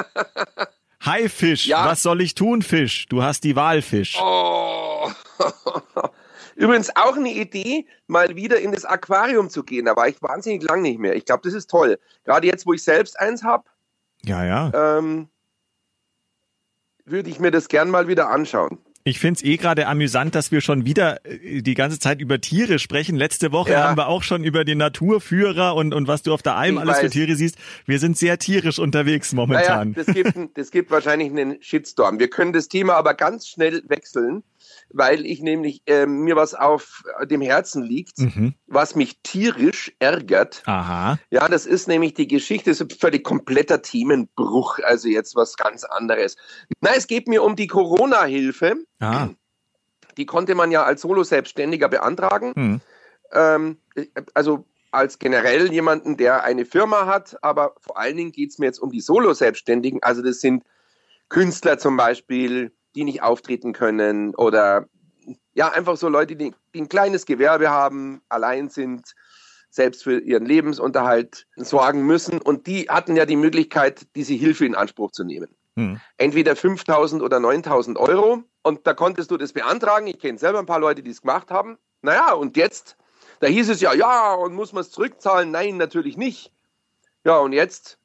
Hi 1.03 1.29
Fisch, 1.29 1.67
ja. 1.67 1.85
was 1.85 2.03
soll 2.03 2.23
ich 2.23 2.35
tun, 2.35 2.63
Fisch? 2.63 3.07
Du 3.07 3.23
hast 3.23 3.45
die 3.45 3.55
Wahl, 3.55 3.83
Fisch. 3.83 4.19
Oh. 4.21 5.11
Übrigens 6.57 6.91
auch 6.97 7.17
eine 7.17 7.31
Idee, 7.31 7.87
mal 8.07 8.35
wieder 8.35 8.59
in 8.59 8.73
das 8.73 8.87
Aquarium 8.87 9.51
zu 9.51 9.63
gehen. 9.63 9.85
Da 9.85 9.95
war 9.95 10.09
ich 10.09 10.21
wahnsinnig 10.23 10.63
lang 10.63 10.81
nicht 10.81 10.99
mehr. 10.99 11.15
Ich 11.15 11.27
glaube, 11.27 11.43
das 11.45 11.53
ist 11.53 11.71
toll. 11.71 11.99
Gerade 12.25 12.47
jetzt, 12.47 12.67
wo 12.67 12.73
ich 12.73 12.83
selbst 12.83 13.21
eins 13.21 13.45
habe. 13.45 13.65
Ja, 14.25 14.43
ja. 14.43 14.99
Ähm, 14.99 15.29
würde 17.05 17.29
ich 17.29 17.39
mir 17.39 17.51
das 17.51 17.69
gern 17.69 17.91
mal 17.91 18.09
wieder 18.09 18.31
anschauen. 18.31 18.79
Ich 19.07 19.21
find's 19.21 19.45
eh 19.45 19.57
gerade 19.57 19.87
amüsant, 19.87 20.35
dass 20.35 20.51
wir 20.51 20.61
schon 20.61 20.85
wieder 20.85 21.25
äh, 21.25 21.63
die 21.63 21.75
ganze 21.75 22.01
Zeit 22.01 22.21
über 22.21 22.41
Tiere 22.41 22.81
sprechen. 22.81 23.15
Letzte 23.15 23.53
Woche 23.53 23.71
ja. 23.71 23.85
haben 23.85 23.97
wir 23.97 24.09
auch 24.09 24.25
schon 24.25 24.43
über 24.43 24.65
den 24.65 24.79
Naturführer 24.79 25.77
und, 25.77 25.95
und 25.95 26.09
was 26.09 26.23
du 26.23 26.35
auf 26.35 26.43
der 26.43 26.57
Alm 26.57 26.75
ich 26.75 26.81
alles 26.81 26.97
weiß. 26.97 27.03
für 27.03 27.11
Tiere 27.11 27.37
siehst. 27.37 27.57
Wir 27.87 28.01
sind 28.01 28.19
sehr 28.19 28.37
tierisch 28.41 28.81
unterwegs 28.81 29.33
momentan. 29.33 29.93
Naja, 29.93 30.05
das, 30.05 30.13
gibt, 30.13 30.59
das 30.59 30.71
gibt 30.73 30.91
wahrscheinlich 30.91 31.31
einen 31.31 31.63
Shitstorm. 31.63 32.19
Wir 32.19 32.29
können 32.29 32.53
das 32.53 32.67
Thema 32.67 32.95
aber 32.95 33.15
ganz 33.15 33.47
schnell 33.47 33.85
wechseln 33.87 34.43
weil 34.91 35.27
ich 35.27 35.41
nämlich 35.41 35.83
äh, 35.87 36.07
mir 36.07 36.37
was 36.37 36.55
auf 36.55 37.03
dem 37.25 37.41
Herzen 37.41 37.83
liegt, 37.83 38.19
mhm. 38.19 38.55
was 38.67 38.95
mich 38.95 39.21
tierisch 39.23 39.93
ärgert. 39.99 40.63
Aha. 40.67 41.19
Ja, 41.31 41.49
das 41.49 41.67
ist 41.67 41.89
nämlich 41.89 42.15
die 42.15 42.29
Geschichte, 42.29 42.71
das 42.71 42.81
ist 42.81 42.93
ein 42.93 42.99
völlig 42.99 43.25
kompletter 43.25 43.83
Themenbruch, 43.83 44.79
also 44.83 45.09
jetzt 45.09 45.37
was 45.37 45.57
ganz 45.57 45.85
anderes. 45.85 46.37
Na, 46.81 46.91
es 46.95 47.07
geht 47.07 47.29
mir 47.29 47.43
um 47.43 47.57
die 47.57 47.67
Corona-Hilfe. 47.67 48.77
Ah. 49.01 49.29
Die 50.17 50.27
konnte 50.27 50.55
man 50.55 50.71
ja 50.71 50.85
als 50.85 51.03
Solo-Selbstständiger 51.03 51.89
beantragen. 51.89 52.53
Mhm. 52.57 52.81
Ähm, 53.33 53.79
also 54.35 54.65
als 54.93 55.19
generell 55.19 55.71
jemanden, 55.73 56.17
der 56.17 56.45
eine 56.45 56.65
Firma 56.65 57.07
hat, 57.07 57.37
aber 57.43 57.75
vor 57.81 57.99
allen 57.99 58.17
Dingen 58.17 58.33
geht 58.33 58.51
es 58.51 58.59
mir 58.59 58.67
jetzt 58.67 58.79
um 58.79 58.91
die 58.91 59.01
Solo-Selbstständigen. 59.01 60.03
Also 60.03 60.23
das 60.23 60.41
sind 60.41 60.65
Künstler 61.29 61.79
zum 61.79 61.97
Beispiel, 61.97 62.73
die 62.97 63.05
nicht 63.05 63.23
auftreten 63.23 63.73
können 63.73 64.35
oder 64.35 64.87
ja, 65.55 65.71
einfach 65.71 65.97
so 65.97 66.09
Leute, 66.09 66.37
die, 66.37 66.53
die 66.75 66.81
ein 66.81 66.89
kleines 66.89 67.27
Gewerbe 67.27 67.71
haben, 67.71 68.23
allein 68.29 68.69
sind, 68.69 69.15
selbst 69.71 70.05
für 70.05 70.21
ihren 70.21 70.47
Lebensunterhalt 70.47 71.47
sorgen 71.57 72.07
müssen. 72.07 72.41
Und 72.41 72.67
die 72.67 72.89
hatten 72.89 73.17
ja 73.17 73.27
die 73.27 73.37
Möglichkeit, 73.37 74.07
diese 74.15 74.35
Hilfe 74.35 74.67
in 74.67 74.75
Anspruch 74.75 75.13
zu 75.13 75.25
nehmen. 75.25 75.49
Hm. 75.77 76.01
Entweder 76.17 76.53
5.000 76.53 77.23
oder 77.23 77.39
9.000 77.39 77.97
Euro. 77.97 78.43
Und 78.63 78.87
da 78.87 78.95
konntest 78.95 79.31
du 79.31 79.37
das 79.37 79.53
beantragen. 79.53 80.07
Ich 80.07 80.19
kenne 80.19 80.39
selber 80.39 80.59
ein 80.59 80.67
paar 80.67 80.81
Leute, 80.81 81.03
die 81.03 81.11
es 81.11 81.21
gemacht 81.21 81.51
haben. 81.51 81.79
Naja, 82.03 82.33
und 82.33 82.57
jetzt, 82.57 82.97
da 83.41 83.47
hieß 83.47 83.69
es 83.69 83.81
ja, 83.81 83.93
ja, 83.95 84.35
und 84.35 84.55
muss 84.55 84.73
man 84.73 84.83
es 84.83 84.91
zurückzahlen? 84.91 85.51
Nein, 85.51 85.77
natürlich 85.77 86.17
nicht. 86.17 86.53
Ja, 87.25 87.39
und 87.39 87.53
jetzt, 87.53 87.99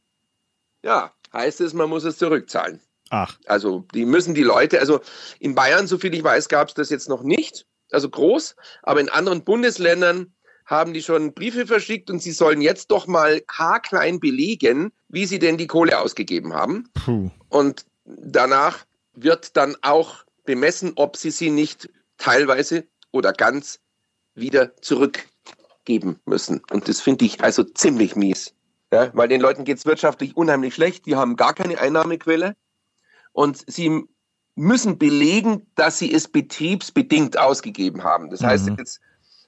ja, 0.83 1.11
heißt 1.33 1.61
es, 1.61 1.73
man 1.73 1.89
muss 1.89 2.03
es 2.03 2.17
zurückzahlen. 2.17 2.81
Ach. 3.11 3.37
Also 3.45 3.85
die 3.93 4.05
müssen 4.05 4.33
die 4.33 4.41
Leute, 4.41 4.79
also 4.79 5.01
in 5.39 5.53
Bayern, 5.53 5.85
so 5.85 5.97
viel 5.97 6.13
ich 6.13 6.23
weiß, 6.23 6.47
gab 6.47 6.69
es 6.69 6.73
das 6.73 6.89
jetzt 6.89 7.09
noch 7.09 7.23
nicht, 7.23 7.65
also 7.91 8.09
groß, 8.09 8.55
aber 8.83 9.01
in 9.01 9.09
anderen 9.09 9.43
Bundesländern 9.43 10.33
haben 10.65 10.93
die 10.93 11.03
schon 11.03 11.33
Briefe 11.33 11.67
verschickt 11.67 12.09
und 12.09 12.21
sie 12.21 12.31
sollen 12.31 12.61
jetzt 12.61 12.89
doch 12.89 13.07
mal 13.07 13.41
haarklein 13.51 14.21
belegen, 14.21 14.93
wie 15.09 15.25
sie 15.25 15.39
denn 15.39 15.57
die 15.57 15.67
Kohle 15.67 15.99
ausgegeben 15.99 16.53
haben. 16.53 16.89
Puh. 17.03 17.29
Und 17.49 17.85
danach 18.05 18.85
wird 19.13 19.57
dann 19.57 19.75
auch 19.81 20.23
bemessen, 20.45 20.93
ob 20.95 21.17
sie 21.17 21.31
sie 21.31 21.49
nicht 21.49 21.89
teilweise 22.17 22.85
oder 23.11 23.33
ganz 23.33 23.81
wieder 24.35 24.77
zurückgeben 24.77 26.17
müssen. 26.23 26.61
Und 26.71 26.87
das 26.87 27.01
finde 27.01 27.25
ich 27.25 27.43
also 27.43 27.65
ziemlich 27.65 28.15
mies. 28.15 28.53
Ja, 28.93 29.09
weil 29.13 29.27
den 29.27 29.41
Leuten 29.41 29.65
geht 29.65 29.79
es 29.79 29.85
wirtschaftlich 29.85 30.37
unheimlich 30.37 30.75
schlecht, 30.75 31.05
die 31.05 31.17
haben 31.17 31.35
gar 31.35 31.53
keine 31.53 31.77
Einnahmequelle 31.79 32.55
und 33.33 33.63
sie 33.67 34.03
müssen 34.55 34.97
belegen, 34.97 35.65
dass 35.75 35.99
sie 35.99 36.13
es 36.13 36.27
betriebsbedingt 36.27 37.37
ausgegeben 37.37 38.03
haben. 38.03 38.29
Das 38.29 38.43
heißt, 38.43 38.69
Mhm. 38.69 38.75
jetzt 38.77 38.99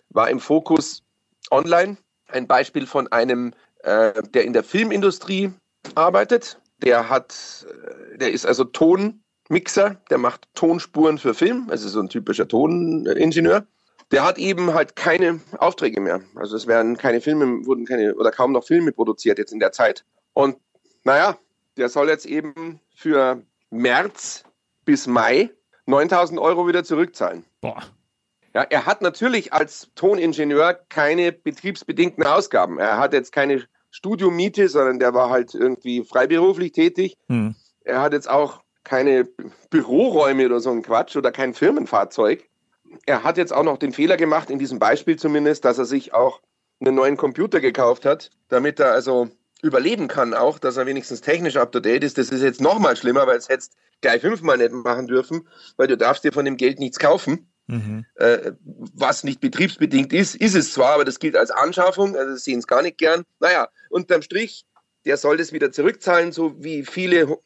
war 0.09 0.29
im 0.29 0.39
Fokus 0.39 1.03
online 1.51 1.97
ein 2.27 2.47
Beispiel 2.47 2.87
von 2.87 3.11
einem, 3.11 3.53
äh, 3.83 4.23
der 4.33 4.45
in 4.45 4.53
der 4.53 4.63
Filmindustrie 4.63 5.51
arbeitet. 5.95 6.59
Der 6.81 7.09
hat, 7.09 7.65
äh, 7.69 8.17
der 8.17 8.31
ist 8.31 8.45
also 8.45 8.63
Tonmixer, 8.63 10.01
der 10.09 10.17
macht 10.17 10.47
Tonspuren 10.53 11.17
für 11.17 11.33
Film, 11.33 11.67
also 11.69 11.89
so 11.89 11.99
ein 11.99 12.09
typischer 12.09 12.47
Toningenieur. 12.47 13.65
Der 14.11 14.23
hat 14.23 14.37
eben 14.37 14.73
halt 14.73 14.95
keine 14.95 15.41
Aufträge 15.57 15.99
mehr. 15.99 16.21
Also 16.35 16.55
es 16.55 16.67
werden 16.67 16.97
keine 16.97 17.19
Filme, 17.19 17.65
wurden 17.65 17.85
keine 17.85 18.15
oder 18.15 18.31
kaum 18.31 18.51
noch 18.51 18.63
Filme 18.65 18.91
produziert 18.91 19.37
jetzt 19.37 19.51
in 19.51 19.59
der 19.59 19.71
Zeit. 19.71 20.05
Und 20.33 20.57
naja, 21.03 21.37
der 21.77 21.89
soll 21.89 22.09
jetzt 22.09 22.25
eben 22.25 22.79
für 22.95 23.41
März 23.73 24.43
bis 24.85 25.07
Mai 25.07 25.49
9000 25.85 26.39
Euro 26.39 26.67
wieder 26.67 26.83
zurückzahlen. 26.83 27.45
Boah. 27.61 27.83
Ja, 28.53 28.61
er 28.61 28.85
hat 28.85 29.01
natürlich 29.01 29.51
als 29.51 29.89
Toningenieur 29.95 30.75
keine 30.89 31.31
betriebsbedingten 31.31 32.23
Ausgaben. 32.23 32.77
Er 32.77 32.99
hat 32.99 33.13
jetzt 33.13 33.31
keine 33.31 33.65
Studiomiete, 33.89 34.69
sondern 34.69 34.99
der 34.99 35.13
war 35.13 35.29
halt 35.29 35.55
irgendwie 35.55 36.03
freiberuflich 36.03 36.71
tätig. 36.71 37.17
Hm. 37.27 37.55
Er 37.83 38.01
hat 38.01 38.13
jetzt 38.13 38.29
auch 38.29 38.61
keine 38.83 39.27
Büroräume 39.69 40.45
oder 40.45 40.59
so 40.59 40.71
ein 40.71 40.83
Quatsch 40.83 41.15
oder 41.15 41.31
kein 41.31 41.53
Firmenfahrzeug. 41.53 42.47
Er 43.07 43.23
hat 43.23 43.37
jetzt 43.37 43.53
auch 43.53 43.63
noch 43.63 43.77
den 43.77 43.91
Fehler 43.91 44.17
gemacht, 44.17 44.51
in 44.51 44.59
diesem 44.59 44.77
Beispiel 44.77 45.17
zumindest, 45.17 45.65
dass 45.65 45.79
er 45.79 45.85
sich 45.85 46.13
auch 46.13 46.41
einen 46.79 46.95
neuen 46.95 47.17
Computer 47.17 47.59
gekauft 47.59 48.05
hat, 48.05 48.29
damit 48.49 48.79
er 48.79 48.91
also 48.91 49.29
überleben 49.63 50.07
kann 50.07 50.33
auch, 50.33 50.59
dass 50.59 50.77
er 50.77 50.85
wenigstens 50.85 51.21
technisch 51.21 51.55
up 51.55 51.71
to 51.71 51.79
date 51.79 52.03
ist. 52.03 52.17
Das 52.17 52.29
ist 52.29 52.41
jetzt 52.41 52.61
noch 52.61 52.79
mal 52.79 52.95
schlimmer, 52.95 53.25
weil 53.25 53.37
es 53.37 53.49
hättest 53.49 53.73
gleich 54.01 54.21
fünfmal 54.21 54.57
nicht 54.57 54.71
machen 54.71 55.07
dürfen, 55.07 55.47
weil 55.77 55.87
du 55.87 55.97
darfst 55.97 56.23
dir 56.23 56.33
von 56.33 56.45
dem 56.45 56.57
Geld 56.57 56.79
nichts 56.79 56.99
kaufen. 56.99 57.47
Mhm. 57.67 58.05
Äh, 58.15 58.51
was 58.61 59.23
nicht 59.23 59.39
betriebsbedingt 59.39 60.11
ist, 60.11 60.35
ist 60.35 60.53
es 60.53 60.73
zwar, 60.73 60.95
aber 60.95 61.05
das 61.05 61.19
gilt 61.19 61.37
als 61.37 61.49
Anschaffung, 61.49 62.15
also 62.17 62.35
sehen 62.35 62.59
es 62.59 62.67
gar 62.67 62.81
nicht 62.81 62.97
gern. 62.97 63.23
Naja, 63.39 63.69
unterm 63.89 64.21
Strich, 64.21 64.65
der 65.05 65.15
soll 65.15 65.37
das 65.37 65.53
wieder 65.53 65.71
zurückzahlen, 65.71 66.33
so 66.33 66.61
wie 66.61 66.83
viele 66.83 67.37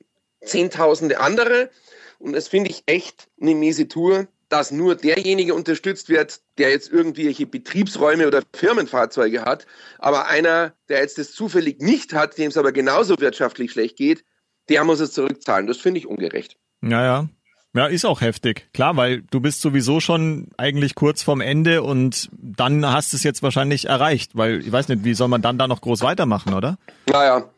Zehntausende 0.41 1.19
andere. 1.19 1.69
Und 2.17 2.33
das 2.33 2.47
finde 2.47 2.71
ich 2.71 2.81
echt 2.87 3.27
eine 3.39 3.53
miese 3.53 3.87
Tour, 3.87 4.27
dass 4.49 4.71
nur 4.71 4.95
derjenige 4.95 5.53
unterstützt 5.53 6.09
wird, 6.09 6.39
der 6.57 6.69
jetzt 6.69 6.91
irgendwelche 6.91 7.45
Betriebsräume 7.45 8.27
oder 8.27 8.41
Firmenfahrzeuge 8.53 9.43
hat. 9.43 9.65
Aber 9.99 10.27
einer, 10.27 10.73
der 10.89 11.01
jetzt 11.01 11.17
das 11.17 11.31
zufällig 11.33 11.81
nicht 11.81 12.13
hat, 12.13 12.37
dem 12.37 12.49
es 12.49 12.57
aber 12.57 12.71
genauso 12.71 13.19
wirtschaftlich 13.19 13.71
schlecht 13.71 13.97
geht, 13.97 14.23
der 14.69 14.83
muss 14.83 14.99
es 14.99 15.13
zurückzahlen. 15.13 15.67
Das 15.67 15.77
finde 15.77 15.99
ich 15.99 16.07
ungerecht. 16.07 16.57
Ja, 16.81 17.03
ja. 17.03 17.29
Ja, 17.73 17.85
ist 17.85 18.05
auch 18.05 18.21
heftig. 18.21 18.69
Klar, 18.73 18.97
weil 18.97 19.21
du 19.29 19.39
bist 19.39 19.61
sowieso 19.61 19.99
schon 19.99 20.47
eigentlich 20.57 20.95
kurz 20.95 21.21
vorm 21.21 21.41
Ende 21.41 21.83
und 21.83 22.27
dann 22.31 22.83
hast 22.91 23.13
du 23.13 23.17
es 23.17 23.23
jetzt 23.23 23.43
wahrscheinlich 23.43 23.85
erreicht, 23.85 24.31
weil 24.33 24.61
ich 24.61 24.71
weiß 24.71 24.87
nicht, 24.87 25.03
wie 25.03 25.13
soll 25.13 25.27
man 25.27 25.43
dann 25.43 25.59
da 25.59 25.67
noch 25.67 25.81
groß 25.81 26.01
weitermachen, 26.01 26.55
oder? 26.55 26.79
Naja, 27.07 27.49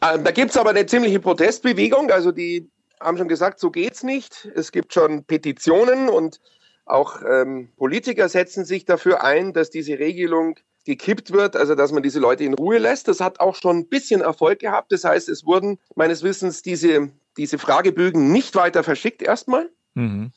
äh, 0.00 0.18
da 0.18 0.30
gibt's 0.32 0.56
aber 0.56 0.70
eine 0.70 0.86
ziemliche 0.86 1.20
Protestbewegung. 1.20 2.10
Also 2.10 2.32
die 2.32 2.68
haben 3.04 3.18
schon 3.18 3.28
gesagt, 3.28 3.60
so 3.60 3.70
geht's 3.70 4.02
nicht. 4.02 4.50
Es 4.54 4.72
gibt 4.72 4.92
schon 4.94 5.24
Petitionen 5.24 6.08
und 6.08 6.40
auch 6.86 7.22
ähm, 7.22 7.70
Politiker 7.76 8.28
setzen 8.28 8.64
sich 8.64 8.84
dafür 8.84 9.22
ein, 9.22 9.52
dass 9.52 9.70
diese 9.70 9.98
Regelung 9.98 10.58
gekippt 10.84 11.32
wird, 11.32 11.56
also 11.56 11.74
dass 11.74 11.92
man 11.92 12.02
diese 12.02 12.20
Leute 12.20 12.44
in 12.44 12.54
Ruhe 12.54 12.78
lässt. 12.78 13.08
Das 13.08 13.20
hat 13.20 13.40
auch 13.40 13.56
schon 13.56 13.78
ein 13.78 13.88
bisschen 13.88 14.20
Erfolg 14.20 14.58
gehabt. 14.58 14.92
Das 14.92 15.04
heißt, 15.04 15.28
es 15.28 15.46
wurden 15.46 15.78
meines 15.94 16.22
Wissens 16.22 16.62
diese, 16.62 17.10
diese 17.36 17.58
Fragebögen 17.58 18.32
nicht 18.32 18.54
weiter 18.54 18.82
verschickt 18.82 19.22
erstmal. 19.22 19.70
Mhm. 19.94 20.32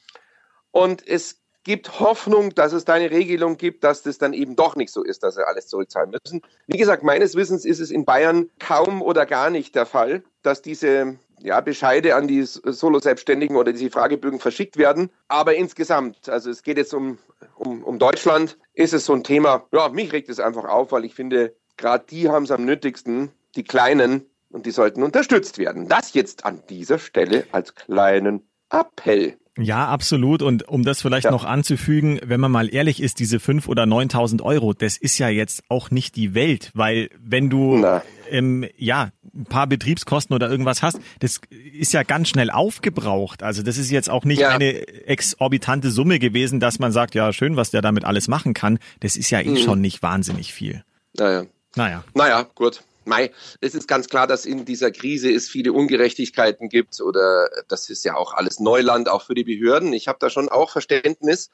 Und 0.71 1.05
es 1.05 1.41
gibt 1.67 2.00
Hoffnung, 2.00 2.55
dass 2.55 2.71
es 2.71 2.86
da 2.86 2.93
eine 2.93 3.12
Regelung 3.12 3.57
gibt, 3.57 3.83
dass 3.83 4.01
das 4.01 4.17
dann 4.17 4.31
eben 4.31 4.55
doch 4.55 4.77
nicht 4.77 4.89
so 4.89 5.03
ist, 5.03 5.21
dass 5.21 5.36
sie 5.36 5.45
alles 5.45 5.67
zurückzahlen 5.67 6.12
müssen. 6.12 6.41
Wie 6.65 6.77
gesagt, 6.77 7.03
meines 7.03 7.36
Wissens 7.36 7.65
ist 7.65 7.81
es 7.81 7.91
in 7.91 8.05
Bayern 8.05 8.50
kaum 8.57 9.01
oder 9.01 9.25
gar 9.25 9.50
nicht 9.50 9.75
der 9.75 9.86
Fall, 9.86 10.24
dass 10.43 10.62
diese 10.62 11.17
ja, 11.41 11.59
Bescheide 11.59 12.15
an 12.15 12.25
die 12.25 12.43
Solo-Selbstständigen 12.43 13.57
oder 13.57 13.74
diese 13.74 13.89
Fragebögen 13.89 14.39
verschickt 14.39 14.77
werden. 14.77 15.09
Aber 15.27 15.55
insgesamt, 15.55 16.29
also 16.29 16.50
es 16.50 16.63
geht 16.63 16.77
jetzt 16.77 16.93
um, 16.93 17.17
um, 17.57 17.83
um 17.83 18.00
Deutschland, 18.00 18.57
ist 18.74 18.93
es 18.93 19.05
so 19.05 19.13
ein 19.13 19.25
Thema, 19.25 19.67
ja, 19.74 19.89
mich 19.89 20.13
regt 20.13 20.29
es 20.29 20.39
einfach 20.39 20.63
auf, 20.63 20.93
weil 20.93 21.03
ich 21.03 21.15
finde, 21.15 21.53
gerade 21.75 22.05
die 22.09 22.29
haben 22.29 22.43
es 22.43 22.51
am 22.51 22.63
nötigsten, 22.63 23.33
die 23.57 23.65
Kleinen, 23.65 24.25
und 24.50 24.65
die 24.65 24.71
sollten 24.71 25.03
unterstützt 25.03 25.57
werden. 25.57 25.89
Das 25.89 26.13
jetzt 26.13 26.45
an 26.45 26.63
dieser 26.69 26.97
Stelle 26.97 27.45
als 27.51 27.75
kleinen 27.75 28.47
Appell. 28.69 29.38
Ja, 29.57 29.87
absolut. 29.87 30.41
Und 30.41 30.67
um 30.67 30.83
das 30.83 31.01
vielleicht 31.01 31.25
Ja. 31.25 31.31
noch 31.31 31.43
anzufügen, 31.45 32.19
wenn 32.23 32.39
man 32.39 32.51
mal 32.51 32.73
ehrlich 32.73 33.01
ist, 33.01 33.19
diese 33.19 33.39
fünf 33.39 33.67
oder 33.67 33.83
9.000 33.85 34.41
Euro, 34.41 34.73
das 34.73 34.97
ist 34.97 35.17
ja 35.17 35.29
jetzt 35.29 35.63
auch 35.69 35.91
nicht 35.91 36.15
die 36.15 36.33
Welt, 36.33 36.71
weil 36.73 37.09
wenn 37.19 37.49
du 37.49 37.77
Na. 37.77 38.01
ähm, 38.29 38.65
ja 38.77 39.09
ein 39.35 39.45
paar 39.45 39.67
Betriebskosten 39.67 40.33
oder 40.35 40.49
irgendwas 40.49 40.81
hast, 40.81 40.99
das 41.19 41.39
ist 41.73 41.93
ja 41.93 42.03
ganz 42.03 42.29
schnell 42.29 42.49
aufgebraucht. 42.49 43.43
Also 43.43 43.61
das 43.63 43.77
ist 43.77 43.91
jetzt 43.91 44.09
auch 44.09 44.25
nicht 44.25 44.39
Ja. 44.41 44.49
eine 44.49 44.87
exorbitante 45.07 45.91
Summe 45.91 46.19
gewesen, 46.19 46.59
dass 46.59 46.79
man 46.79 46.91
sagt, 46.91 47.15
ja 47.15 47.31
schön, 47.33 47.55
was 47.55 47.69
der 47.71 47.81
damit 47.81 48.05
alles 48.05 48.27
machen 48.27 48.53
kann. 48.53 48.79
Das 48.99 49.15
ist 49.17 49.29
ja 49.29 49.39
eh 49.41 49.49
Mhm. 49.49 49.57
schon 49.57 49.81
nicht 49.81 50.01
wahnsinnig 50.03 50.53
viel. 50.53 50.83
Naja. 51.17 51.45
Naja. 51.75 52.03
Naja, 52.15 52.45
gut. 52.55 52.81
Mei, 53.07 53.31
es 53.61 53.73
ist 53.73 53.87
ganz 53.87 54.07
klar, 54.09 54.27
dass 54.27 54.45
in 54.45 54.65
dieser 54.65 54.91
Krise 54.91 55.31
es 55.31 55.49
viele 55.49 55.73
Ungerechtigkeiten 55.73 56.69
gibt 56.69 57.01
oder 57.01 57.49
das 57.67 57.89
ist 57.89 58.05
ja 58.05 58.15
auch 58.15 58.33
alles 58.33 58.59
Neuland, 58.59 59.09
auch 59.09 59.23
für 59.23 59.33
die 59.33 59.43
Behörden. 59.43 59.93
Ich 59.93 60.07
habe 60.07 60.19
da 60.19 60.29
schon 60.29 60.49
auch 60.49 60.69
Verständnis. 60.71 61.49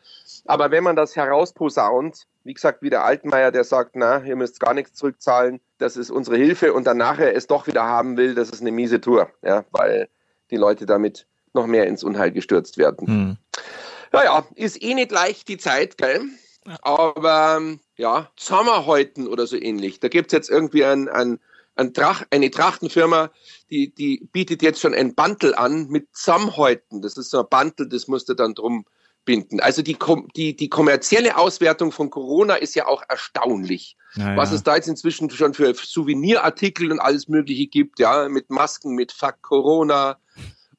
Aber 0.46 0.72
wenn 0.72 0.84
man 0.84 0.96
das 0.96 1.16
herausposaunt, 1.16 2.28
wie 2.44 2.54
gesagt, 2.54 2.82
wie 2.82 2.90
der 2.90 3.06
Altmaier, 3.06 3.52
der 3.52 3.64
sagt, 3.64 3.96
na, 3.96 4.24
ihr 4.24 4.36
müsst 4.36 4.60
gar 4.60 4.74
nichts 4.74 4.94
zurückzahlen, 4.96 5.62
das 5.78 5.96
ist 5.96 6.12
unsere 6.12 6.38
Hilfe 6.38 6.74
und 6.74 6.86
dann 6.86 6.98
nachher 6.98 7.36
es 7.36 7.48
doch 7.48 7.68
wieder 7.68 7.84
haben 7.84 8.18
will, 8.18 8.36
das 8.36 8.50
ist 8.50 8.62
eine 8.62 8.72
miese 8.72 9.00
Tour, 9.00 9.30
ja, 9.42 9.64
weil 9.72 10.10
die 10.52 10.58
Leute 10.58 10.86
damit 10.86 11.28
noch 11.54 11.68
mehr 11.68 11.88
ins 11.88 12.04
Unheil 12.04 12.32
gestürzt 12.32 12.78
werden. 12.78 13.08
Hm. 13.08 13.38
Naja, 14.12 14.46
ist 14.56 14.82
eh 14.82 14.94
nicht 14.94 15.12
leicht 15.12 15.48
die 15.48 15.58
Zeit, 15.58 15.98
gell? 15.98 16.22
Aber 16.82 17.58
ähm, 17.58 17.80
ja, 17.98 18.32
Sommerhäuten 18.38 19.28
oder 19.28 19.48
so 19.48 19.58
ähnlich. 19.58 20.00
Da 20.00 20.08
gibt's 20.08 20.34
jetzt 20.34 20.50
irgendwie 20.50 20.86
ein, 20.86 21.10
ein, 21.10 21.40
ein 21.76 21.94
Trach, 21.94 22.24
eine 22.30 22.52
Trachtenfirma, 22.52 23.32
die, 23.70 23.94
die 23.94 24.28
bietet 24.32 24.62
jetzt 24.62 24.80
schon 24.80 24.94
ein 24.94 25.16
Bantel 25.16 25.56
an 25.56 25.88
mit 25.88 26.08
Samhäuten. 26.14 27.02
Das 27.02 27.18
ist 27.18 27.32
so 27.32 27.40
ein 27.40 27.50
Bantel, 27.50 27.90
das 27.90 28.08
musst 28.08 28.30
du 28.30 28.34
dann 28.34 28.54
drum 28.54 28.86
binden. 29.26 29.60
Also 29.60 29.82
die, 29.82 29.98
die, 30.36 30.56
die 30.56 30.70
kommerzielle 30.70 31.38
Auswertung 31.38 31.92
von 31.92 32.10
Corona 32.10 32.56
ist 32.56 32.76
ja 32.76 32.88
auch 32.88 33.04
erstaunlich. 33.08 33.98
Naja. 34.16 34.38
Was 34.38 34.52
es 34.52 34.64
da 34.64 34.76
jetzt 34.76 34.88
inzwischen 34.88 35.30
schon 35.30 35.54
für 35.54 35.74
Souvenirartikel 35.74 36.92
und 36.92 37.00
alles 37.00 37.28
Mögliche 37.28 37.68
gibt, 37.68 38.00
ja, 38.00 38.28
mit 38.30 38.50
Masken, 38.50 38.96
mit 38.96 39.12
Fuck 39.12 39.42
Corona 39.42 40.18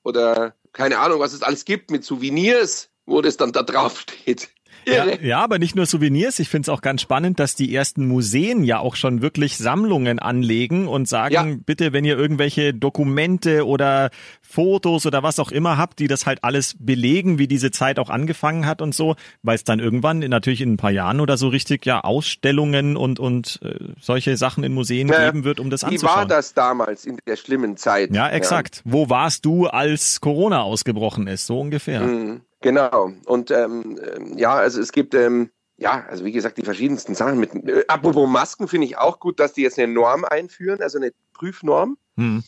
oder 0.02 0.54
keine 0.72 0.98
Ahnung, 0.98 1.20
was 1.20 1.32
es 1.32 1.42
alles 1.42 1.64
gibt, 1.64 1.90
mit 1.90 2.04
Souvenirs, 2.04 2.90
wo 3.06 3.22
das 3.22 3.36
dann 3.36 3.52
da 3.52 3.62
drauf 3.62 4.00
steht. 4.00 4.50
Ja, 4.86 5.06
ja, 5.20 5.38
aber 5.42 5.58
nicht 5.58 5.74
nur 5.76 5.86
Souvenirs. 5.86 6.38
Ich 6.38 6.48
finde 6.48 6.66
es 6.66 6.68
auch 6.68 6.80
ganz 6.82 7.00
spannend, 7.02 7.38
dass 7.40 7.54
die 7.54 7.74
ersten 7.74 8.06
Museen 8.06 8.64
ja 8.64 8.78
auch 8.78 8.96
schon 8.96 9.22
wirklich 9.22 9.56
Sammlungen 9.56 10.18
anlegen 10.18 10.88
und 10.88 11.08
sagen, 11.08 11.34
Ja. 11.34 11.56
bitte, 11.64 11.92
wenn 11.92 12.04
ihr 12.04 12.16
irgendwelche 12.18 12.74
Dokumente 12.74 13.66
oder 13.66 14.10
Fotos 14.42 15.06
oder 15.06 15.22
was 15.22 15.38
auch 15.38 15.50
immer 15.50 15.78
habt, 15.78 15.98
die 15.98 16.06
das 16.08 16.26
halt 16.26 16.44
alles 16.44 16.76
belegen, 16.78 17.38
wie 17.38 17.48
diese 17.48 17.70
Zeit 17.70 17.98
auch 17.98 18.10
angefangen 18.10 18.66
hat 18.66 18.82
und 18.82 18.94
so, 18.94 19.16
weil 19.42 19.56
es 19.56 19.64
dann 19.64 19.80
irgendwann 19.80 20.22
in, 20.22 20.30
natürlich 20.30 20.60
in 20.60 20.72
ein 20.74 20.76
paar 20.76 20.90
Jahren 20.90 21.20
oder 21.20 21.36
so 21.36 21.48
richtig 21.48 21.84
ja 21.86 22.00
Ausstellungen 22.02 22.96
und 22.96 23.18
und 23.20 23.60
äh, 23.62 23.74
solche 24.00 24.36
Sachen 24.36 24.64
in 24.64 24.72
Museen 24.74 25.08
Ja, 25.08 25.24
geben 25.30 25.44
wird, 25.44 25.60
um 25.60 25.70
das 25.70 25.82
Wie 25.82 25.86
anzuschauen. 25.86 26.16
war 26.16 26.26
das 26.26 26.54
damals 26.54 27.04
in 27.06 27.18
der 27.26 27.36
schlimmen 27.36 27.76
Zeit? 27.76 28.14
Ja, 28.14 28.28
exakt. 28.28 28.82
Wo 28.84 29.08
warst 29.08 29.44
du, 29.44 29.66
als 29.66 30.20
Corona 30.20 30.62
ausgebrochen 30.62 31.26
ist? 31.26 31.46
So 31.46 31.58
ungefähr. 31.60 32.00
Mhm, 32.02 32.40
Genau. 32.64 33.12
Und 33.26 33.50
ähm, 33.50 34.00
ähm, 34.02 34.38
ja, 34.38 34.54
also 34.54 34.80
es 34.80 34.90
gibt 34.90 35.14
ähm, 35.14 35.50
ja, 35.76 36.06
also 36.08 36.24
wie 36.24 36.32
gesagt, 36.32 36.56
die 36.56 36.62
verschiedensten 36.62 37.14
Sachen. 37.14 37.38
Mit, 37.38 37.54
äh, 37.54 37.84
apropos 37.88 38.26
Masken 38.26 38.68
finde 38.68 38.86
ich 38.86 38.96
auch 38.96 39.20
gut, 39.20 39.38
dass 39.38 39.52
die 39.52 39.60
jetzt 39.60 39.78
eine 39.78 39.92
Norm 39.92 40.24
einführen, 40.24 40.80
also 40.80 40.96
eine 40.96 41.12
Prüfnorm. 41.34 41.98
Hm. 42.16 42.42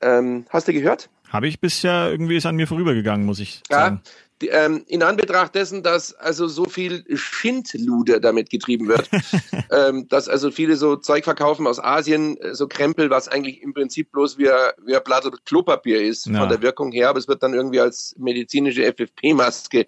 Ähm, 0.00 0.46
hast 0.50 0.68
du 0.68 0.72
gehört? 0.72 1.10
Habe 1.28 1.48
ich 1.48 1.60
bisher 1.60 2.08
irgendwie 2.08 2.36
ist 2.36 2.46
an 2.46 2.54
mir 2.54 2.68
vorübergegangen, 2.68 3.26
muss 3.26 3.40
ich 3.40 3.62
sagen. 3.68 4.00
Ja, 4.04 4.12
ähm, 4.42 4.84
in 4.86 5.02
Anbetracht 5.02 5.54
dessen, 5.54 5.82
dass 5.82 6.14
also 6.14 6.46
so 6.46 6.64
viel 6.64 7.04
Schindluder 7.16 8.20
damit 8.20 8.50
getrieben 8.50 8.88
wird, 8.88 9.08
ähm, 9.70 10.08
dass 10.08 10.28
also 10.28 10.50
viele 10.50 10.76
so 10.76 10.96
Zeug 10.96 11.24
verkaufen 11.24 11.66
aus 11.66 11.78
Asien, 11.78 12.36
äh, 12.38 12.54
so 12.54 12.68
Krempel, 12.68 13.10
was 13.10 13.28
eigentlich 13.28 13.62
im 13.62 13.74
Prinzip 13.74 14.12
bloß 14.12 14.38
wie, 14.38 14.44
wie 14.84 14.96
ein 14.96 15.02
Blatt 15.04 15.24
Klopapier 15.44 16.02
ist 16.02 16.26
ja. 16.26 16.38
von 16.40 16.48
der 16.48 16.62
Wirkung 16.62 16.92
her, 16.92 17.10
aber 17.10 17.18
es 17.18 17.28
wird 17.28 17.42
dann 17.42 17.54
irgendwie 17.54 17.80
als 17.80 18.14
medizinische 18.18 18.84
FFP-Maske 18.92 19.86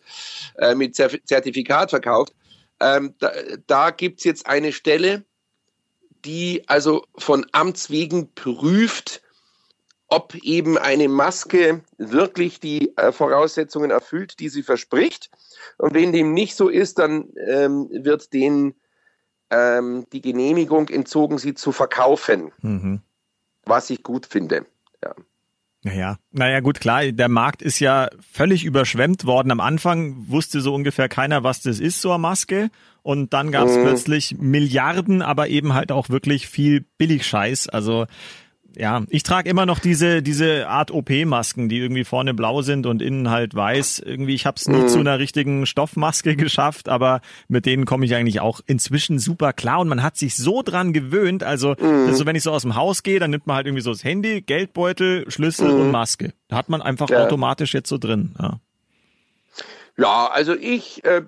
äh, 0.57 0.75
mit 0.75 0.97
Zertifikat 0.97 1.91
verkauft. 1.91 2.35
Ähm, 2.81 3.15
da 3.19 3.33
da 3.67 3.91
gibt 3.91 4.25
jetzt 4.25 4.47
eine 4.47 4.73
Stelle, 4.73 5.25
die 6.25 6.63
also 6.67 7.05
von 7.17 7.47
Amts 7.53 7.91
wegen 7.91 8.33
prüft, 8.35 9.23
ob 10.11 10.35
eben 10.35 10.77
eine 10.77 11.09
Maske 11.09 11.83
wirklich 11.97 12.61
die 12.61 12.97
äh, 12.97 13.13
Voraussetzungen 13.13 13.91
erfüllt, 13.91 14.41
die 14.41 14.49
sie 14.49 14.65
verspricht. 14.65 15.31
Und 15.79 15.95
wenn 15.95 16.13
dem 16.13 16.35
nicht 16.35 16.57
so 16.57 16.69
ist, 16.69 16.99
dann 16.99 17.29
ähm, 17.47 17.89
wird 17.91 18.33
denen 18.33 18.75
ähm, 19.51 20.07
die 20.13 20.21
Genehmigung 20.21 20.89
entzogen, 20.89 21.39
sie 21.39 21.55
zu 21.55 21.73
verkaufen. 21.73 22.51
Mhm. 22.61 23.01
Was 23.65 23.89
ich 23.91 24.03
gut 24.03 24.27
finde. 24.27 24.67
Ja. 25.03 25.15
Naja, 25.83 26.19
naja, 26.33 26.61
gut, 26.61 26.81
klar, 26.81 27.11
der 27.11 27.29
Markt 27.29 27.63
ist 27.63 27.79
ja 27.79 28.11
völlig 28.33 28.65
überschwemmt 28.65 29.25
worden. 29.25 29.51
Am 29.51 29.61
Anfang 29.61 30.29
wusste 30.29 30.61
so 30.61 30.75
ungefähr 30.75 31.09
keiner, 31.09 31.43
was 31.43 31.63
das 31.63 31.81
ist, 31.81 32.03
so 32.03 32.11
eine 32.11 32.19
Maske. 32.19 32.71
Und 33.03 33.33
dann 33.33 33.51
gab 33.51 33.67
es 33.67 33.77
mhm. 33.77 33.85
plötzlich 33.85 34.37
Milliarden, 34.39 35.23
aber 35.23 35.49
eben 35.49 35.73
halt 35.73 35.91
auch 35.91 36.11
wirklich 36.11 36.49
viel 36.49 36.85
Billigscheiß. 36.99 37.69
Also 37.71 38.07
ja, 38.77 39.03
ich 39.09 39.23
trage 39.23 39.49
immer 39.49 39.67
noch 39.67 39.79
diese 39.79 40.23
diese 40.23 40.69
Art 40.69 40.91
OP-Masken, 40.91 41.69
die 41.69 41.79
irgendwie 41.79 42.05
vorne 42.05 42.35
blau 42.35 42.63
sind 42.63 42.87
und 42.87 43.03
innen 43.03 43.31
halt 43.31 43.55
weiß. 43.55 43.99
Irgendwie, 44.01 44.35
ich 44.35 44.47
habe 44.47 44.57
es 44.57 44.69
nie 44.69 44.79
mhm. 44.79 44.89
zu 44.89 44.99
einer 45.01 45.19
richtigen 45.19 45.67
Stoffmaske 45.67 46.37
geschafft, 46.37 46.89
aber 46.89 47.21
mit 47.49 47.67
denen 47.67 47.85
komme 47.85 48.05
ich 48.05 48.15
eigentlich 48.15 48.41
auch 48.41 48.61
inzwischen 48.67 49.19
super 49.19 49.53
klar 49.53 49.81
und 49.81 49.89
man 49.89 50.03
hat 50.03 50.17
sich 50.17 50.37
so 50.37 50.63
dran 50.63 50.93
gewöhnt. 50.93 51.43
Also, 51.43 51.75
mhm. 51.79 52.07
also 52.07 52.27
wenn 52.27 52.37
ich 52.37 52.43
so 52.43 52.53
aus 52.53 52.63
dem 52.63 52.77
Haus 52.77 53.03
gehe, 53.03 53.19
dann 53.19 53.31
nimmt 53.31 53.47
man 53.47 53.57
halt 53.57 53.67
irgendwie 53.67 53.83
so 53.83 53.91
das 53.91 54.05
Handy, 54.05 54.43
Geldbeutel, 54.43 55.31
Schlüssel 55.31 55.73
mhm. 55.73 55.81
und 55.81 55.91
Maske. 55.91 56.33
Da 56.49 56.57
hat 56.57 56.69
man 56.69 56.83
einfach 56.83 57.11
ja. 57.11 57.25
automatisch 57.25 57.75
jetzt 57.75 57.89
so 57.89 57.99
drin. 57.99 58.35
Ja, 58.39 58.61
ja 59.99 60.27
also 60.29 60.55
ich 60.55 61.05
äh, 61.05 61.23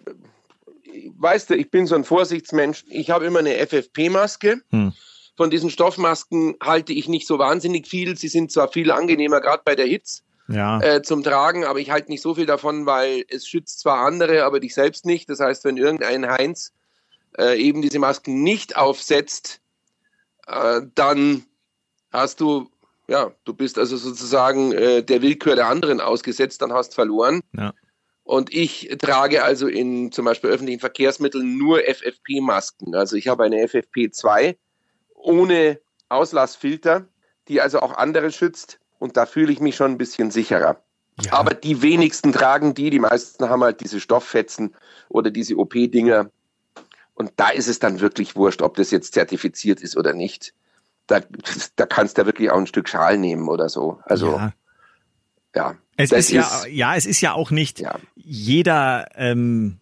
weißt 1.18 1.50
du, 1.50 1.56
ich 1.56 1.70
bin 1.70 1.86
so 1.86 1.94
ein 1.96 2.04
Vorsichtsmensch. 2.04 2.84
Ich 2.88 3.10
habe 3.10 3.26
immer 3.26 3.40
eine 3.40 3.54
FFP-Maske. 3.54 4.60
Hm 4.70 4.92
von 5.36 5.50
diesen 5.50 5.70
Stoffmasken 5.70 6.56
halte 6.62 6.92
ich 6.92 7.08
nicht 7.08 7.26
so 7.26 7.38
wahnsinnig 7.38 7.86
viel. 7.86 8.16
Sie 8.16 8.28
sind 8.28 8.52
zwar 8.52 8.68
viel 8.68 8.90
angenehmer, 8.90 9.40
gerade 9.40 9.62
bei 9.64 9.74
der 9.74 9.86
Hitze. 9.86 10.22
Ja. 10.48 10.80
Äh, 10.80 11.02
zum 11.02 11.22
Tragen, 11.22 11.64
aber 11.64 11.78
ich 11.78 11.90
halte 11.90 12.10
nicht 12.10 12.20
so 12.20 12.34
viel 12.34 12.46
davon, 12.46 12.84
weil 12.84 13.24
es 13.28 13.46
schützt 13.46 13.80
zwar 13.80 14.04
andere, 14.04 14.44
aber 14.44 14.60
dich 14.60 14.74
selbst 14.74 15.06
nicht. 15.06 15.30
Das 15.30 15.40
heißt, 15.40 15.64
wenn 15.64 15.76
irgendein 15.76 16.28
Heinz 16.28 16.72
äh, 17.38 17.58
eben 17.58 17.80
diese 17.80 17.98
Masken 17.98 18.42
nicht 18.42 18.76
aufsetzt, 18.76 19.60
äh, 20.46 20.82
dann 20.94 21.44
hast 22.12 22.40
du, 22.40 22.68
ja, 23.08 23.30
du 23.44 23.54
bist 23.54 23.78
also 23.78 23.96
sozusagen 23.96 24.72
äh, 24.72 25.02
der 25.02 25.22
Willkür 25.22 25.56
der 25.56 25.68
anderen 25.68 26.00
ausgesetzt, 26.00 26.60
dann 26.60 26.72
hast 26.72 26.94
verloren. 26.94 27.40
Ja. 27.56 27.72
Und 28.24 28.52
ich 28.54 28.94
trage 29.00 29.42
also 29.42 29.66
in 29.66 30.12
zum 30.12 30.24
Beispiel 30.24 30.50
öffentlichen 30.50 30.80
Verkehrsmitteln 30.80 31.56
nur 31.56 31.80
FFP-Masken. 31.80 32.94
Also 32.94 33.16
ich 33.16 33.28
habe 33.28 33.44
eine 33.44 33.64
FFP2 33.64 34.56
ohne 35.22 35.80
Auslassfilter, 36.08 37.06
die 37.48 37.60
also 37.60 37.80
auch 37.80 37.96
andere 37.96 38.30
schützt. 38.30 38.78
Und 38.98 39.16
da 39.16 39.26
fühle 39.26 39.52
ich 39.52 39.60
mich 39.60 39.76
schon 39.76 39.92
ein 39.92 39.98
bisschen 39.98 40.30
sicherer. 40.30 40.82
Ja. 41.20 41.34
Aber 41.34 41.54
die 41.54 41.82
wenigsten 41.82 42.32
tragen 42.32 42.74
die, 42.74 42.90
die 42.90 42.98
meisten 42.98 43.48
haben 43.48 43.62
halt 43.62 43.80
diese 43.80 44.00
Stofffetzen 44.00 44.74
oder 45.08 45.30
diese 45.30 45.56
OP-Dinger. 45.56 46.30
Und 47.14 47.32
da 47.36 47.50
ist 47.50 47.68
es 47.68 47.78
dann 47.78 48.00
wirklich 48.00 48.36
wurscht, 48.36 48.62
ob 48.62 48.76
das 48.76 48.90
jetzt 48.90 49.14
zertifiziert 49.14 49.80
ist 49.80 49.96
oder 49.96 50.14
nicht. 50.14 50.54
Da, 51.06 51.20
da 51.76 51.86
kannst 51.86 52.16
du 52.16 52.22
ja 52.22 52.26
wirklich 52.26 52.50
auch 52.50 52.58
ein 52.58 52.66
Stück 52.66 52.88
Schal 52.88 53.18
nehmen 53.18 53.48
oder 53.48 53.68
so. 53.68 54.00
Also 54.04 54.36
ja. 54.36 54.52
ja 55.54 55.76
es 55.96 56.12
ist, 56.12 56.30
ist 56.30 56.30
ja, 56.30 56.66
ja, 56.70 56.96
es 56.96 57.06
ist 57.06 57.20
ja 57.20 57.32
auch 57.34 57.50
nicht 57.50 57.80
ja. 57.80 57.98
jeder 58.14 59.08
ähm, 59.14 59.80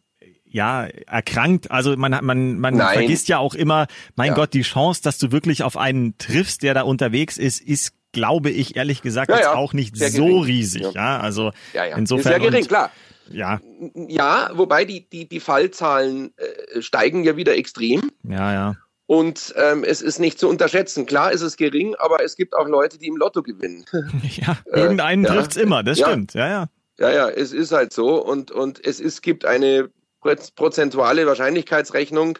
ja, 0.51 0.87
erkrankt. 1.07 1.71
Also 1.71 1.97
man 1.97 2.25
man 2.25 2.59
man 2.59 2.77
Nein. 2.77 2.95
vergisst 2.95 3.29
ja 3.29 3.39
auch 3.39 3.55
immer, 3.55 3.87
mein 4.17 4.29
ja. 4.29 4.35
Gott, 4.35 4.53
die 4.53 4.63
Chance, 4.63 5.03
dass 5.03 5.19
du 5.19 5.33
wirklich 5.33 5.63
auf 5.63 5.77
einen 5.77 6.19
triffst, 6.19 6.63
der 6.63 6.75
da 6.75 6.83
unterwegs 6.83 7.39
ist, 7.39 7.61
ist 7.61 7.95
glaube 8.13 8.51
ich 8.51 8.77
ehrlich 8.77 9.03
gesagt 9.03 9.31
ja, 9.31 9.37
jetzt 9.37 9.45
ja. 9.47 9.55
auch 9.55 9.73
nicht 9.73 9.97
Sehr 9.97 10.11
so 10.11 10.27
gering. 10.27 10.43
riesig, 10.43 10.93
ja. 10.93 11.21
Also 11.21 11.53
insofern 11.97 12.19
ist 12.19 12.25
sehr 12.25 12.51
gering, 12.51 12.67
klar. 12.67 12.91
Ja. 13.31 13.61
Ja, 13.95 14.51
wobei 14.55 14.85
die 14.85 15.09
die 15.09 15.29
die 15.29 15.41
Fallzahlen 15.41 16.33
äh, 16.37 16.83
steigen 16.83 17.23
ja 17.23 17.37
wieder 17.37 17.57
extrem. 17.57 18.11
Ja, 18.25 18.53
ja. 18.53 18.77
Und 19.07 19.55
ähm, 19.57 19.83
es 19.83 20.03
ist 20.03 20.21
nicht 20.21 20.39
zu 20.39 20.49
unterschätzen. 20.49 21.05
Klar 21.05 21.33
ist 21.33 21.41
es 21.41 21.57
gering, 21.57 21.97
aber 21.97 22.23
es 22.23 22.37
gibt 22.37 22.55
auch 22.55 22.69
Leute, 22.69 22.97
die 22.97 23.09
im 23.09 23.17
Lotto 23.17 23.43
gewinnen. 23.43 23.85
ja, 24.37 24.57
irgendeinen 24.67 25.25
äh, 25.25 25.29
trifft's 25.29 25.57
immer, 25.57 25.83
das 25.83 25.99
stimmt. 25.99 26.35
Ja, 26.35 26.49
ja. 26.49 26.67
Ja, 26.99 27.11
ja, 27.11 27.29
es 27.31 27.53
ist 27.53 27.73
halt 27.73 27.93
so 27.93 28.23
und 28.23 28.51
und 28.51 28.85
es 28.85 29.01
ist 29.01 29.23
gibt 29.23 29.47
eine 29.47 29.91
prozentuale 30.21 31.27
Wahrscheinlichkeitsrechnung. 31.27 32.39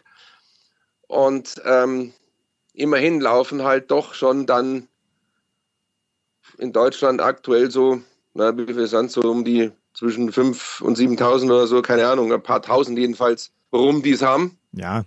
Und 1.07 1.61
ähm, 1.65 2.13
immerhin 2.73 3.19
laufen 3.19 3.63
halt 3.63 3.91
doch 3.91 4.13
schon 4.13 4.45
dann 4.45 4.87
in 6.57 6.71
Deutschland 6.71 7.21
aktuell 7.21 7.71
so, 7.71 8.01
na, 8.33 8.55
wie 8.57 8.65
viel 8.65 8.87
sind 8.87 9.11
so 9.11 9.21
um 9.21 9.43
die 9.43 9.71
zwischen 9.93 10.31
5.000 10.31 10.81
und 10.83 10.97
7.000 10.97 11.45
oder 11.45 11.67
so, 11.67 11.81
keine 11.81 12.07
Ahnung, 12.07 12.31
ein 12.31 12.41
paar 12.41 12.61
tausend 12.61 12.97
jedenfalls, 12.97 13.51
warum 13.71 14.01
die 14.03 14.11
es 14.11 14.21
haben. 14.21 14.57
Ja. 14.71 15.03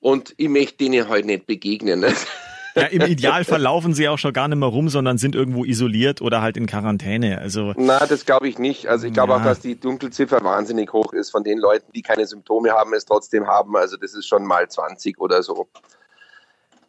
Und 0.00 0.34
ich 0.36 0.48
möchte 0.48 0.78
denen 0.78 1.08
halt 1.08 1.26
nicht 1.26 1.46
begegnen. 1.46 2.00
Ne? 2.00 2.14
Ja, 2.74 2.86
im 2.86 3.02
Idealfall 3.02 3.60
laufen 3.60 3.94
sie 3.94 4.08
auch 4.08 4.18
schon 4.18 4.32
gar 4.32 4.48
nicht 4.48 4.58
mehr 4.58 4.68
rum, 4.68 4.88
sondern 4.88 5.16
sind 5.16 5.36
irgendwo 5.36 5.64
isoliert 5.64 6.20
oder 6.20 6.42
halt 6.42 6.56
in 6.56 6.66
Quarantäne. 6.66 7.38
Also 7.38 7.72
Na, 7.76 8.04
das 8.06 8.26
glaube 8.26 8.48
ich 8.48 8.58
nicht. 8.58 8.88
Also 8.88 9.06
ich 9.06 9.12
glaube 9.12 9.32
ja. 9.32 9.38
auch, 9.38 9.44
dass 9.44 9.60
die 9.60 9.78
Dunkelziffer 9.78 10.42
wahnsinnig 10.42 10.92
hoch 10.92 11.12
ist 11.12 11.30
von 11.30 11.44
den 11.44 11.58
Leuten, 11.58 11.92
die 11.92 12.02
keine 12.02 12.26
Symptome 12.26 12.72
haben, 12.72 12.92
es 12.94 13.04
trotzdem 13.04 13.46
haben. 13.46 13.76
Also 13.76 13.96
das 13.96 14.14
ist 14.14 14.26
schon 14.26 14.44
mal 14.44 14.68
20 14.68 15.20
oder 15.20 15.42
so. 15.42 15.68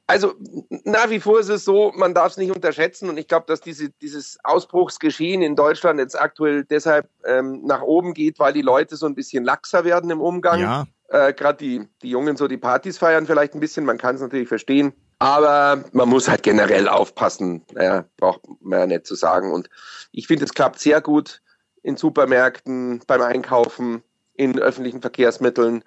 Also 0.08 0.36
nach 0.84 1.10
wie 1.10 1.19
vor 1.19 1.39
ist 1.39 1.50
es 1.50 1.65
so, 1.65 1.91
man 1.95 2.13
darf 2.13 2.32
es 2.32 2.38
nicht 2.38 2.56
unterschätzen 2.56 3.10
und 3.10 3.17
ich 3.17 3.28
glaube, 3.28 3.45
dass 3.48 3.62
diese, 3.62 3.89
dieses 3.89 4.38
Ausbruchsgeschehen 4.43 5.41
in 5.41 5.56
Deutschland 5.56 6.00
jetzt 6.00 6.19
aktuell 6.19 6.63
deshalb 6.63 7.10
ähm, 7.26 7.62
nach 7.65 7.82
oben 7.82 8.13
geht, 8.13 8.38
weil 8.38 8.54
die 8.54 8.62
Leute 8.62 8.98
so 8.98 9.08
ein 9.08 9.15
bisschen 9.15 9.43
laxer 9.43 9.84
werden 9.84 10.12
im 10.12 10.21
Umgang. 10.21 10.60
Ja. 10.60 10.86
Äh, 11.10 11.34
Gerade 11.34 11.58
die, 11.58 11.88
die 12.04 12.10
Jungen 12.10 12.38
so 12.38 12.48
die 12.48 12.58
Partys 12.58 13.00
feiern 13.00 13.26
vielleicht 13.26 13.56
ein 13.56 13.60
bisschen, 13.60 13.84
man 13.84 13.98
kann 13.98 14.15
es 14.15 14.21
natürlich 14.21 14.48
verstehen. 14.48 14.93
Aber 15.19 15.84
man 15.93 16.10
muss 16.10 16.28
halt 16.28 16.43
generell 16.43 16.88
aufpassen, 16.88 17.63
naja, 17.73 18.06
braucht 18.17 18.41
man 18.62 18.80
ja 18.80 18.86
nicht 18.88 19.08
zu 19.08 19.15
sagen. 19.15 19.51
Und 19.51 19.69
ich 20.12 20.28
finde, 20.28 20.45
es 20.45 20.54
klappt 20.54 20.80
sehr 20.80 21.01
gut 21.01 21.41
in 21.84 21.97
Supermärkten, 21.97 23.01
beim 23.08 23.21
Einkaufen, 23.21 24.04
in 24.34 24.60
öffentlichen 24.60 25.01
Verkehrsmitteln. 25.01 25.84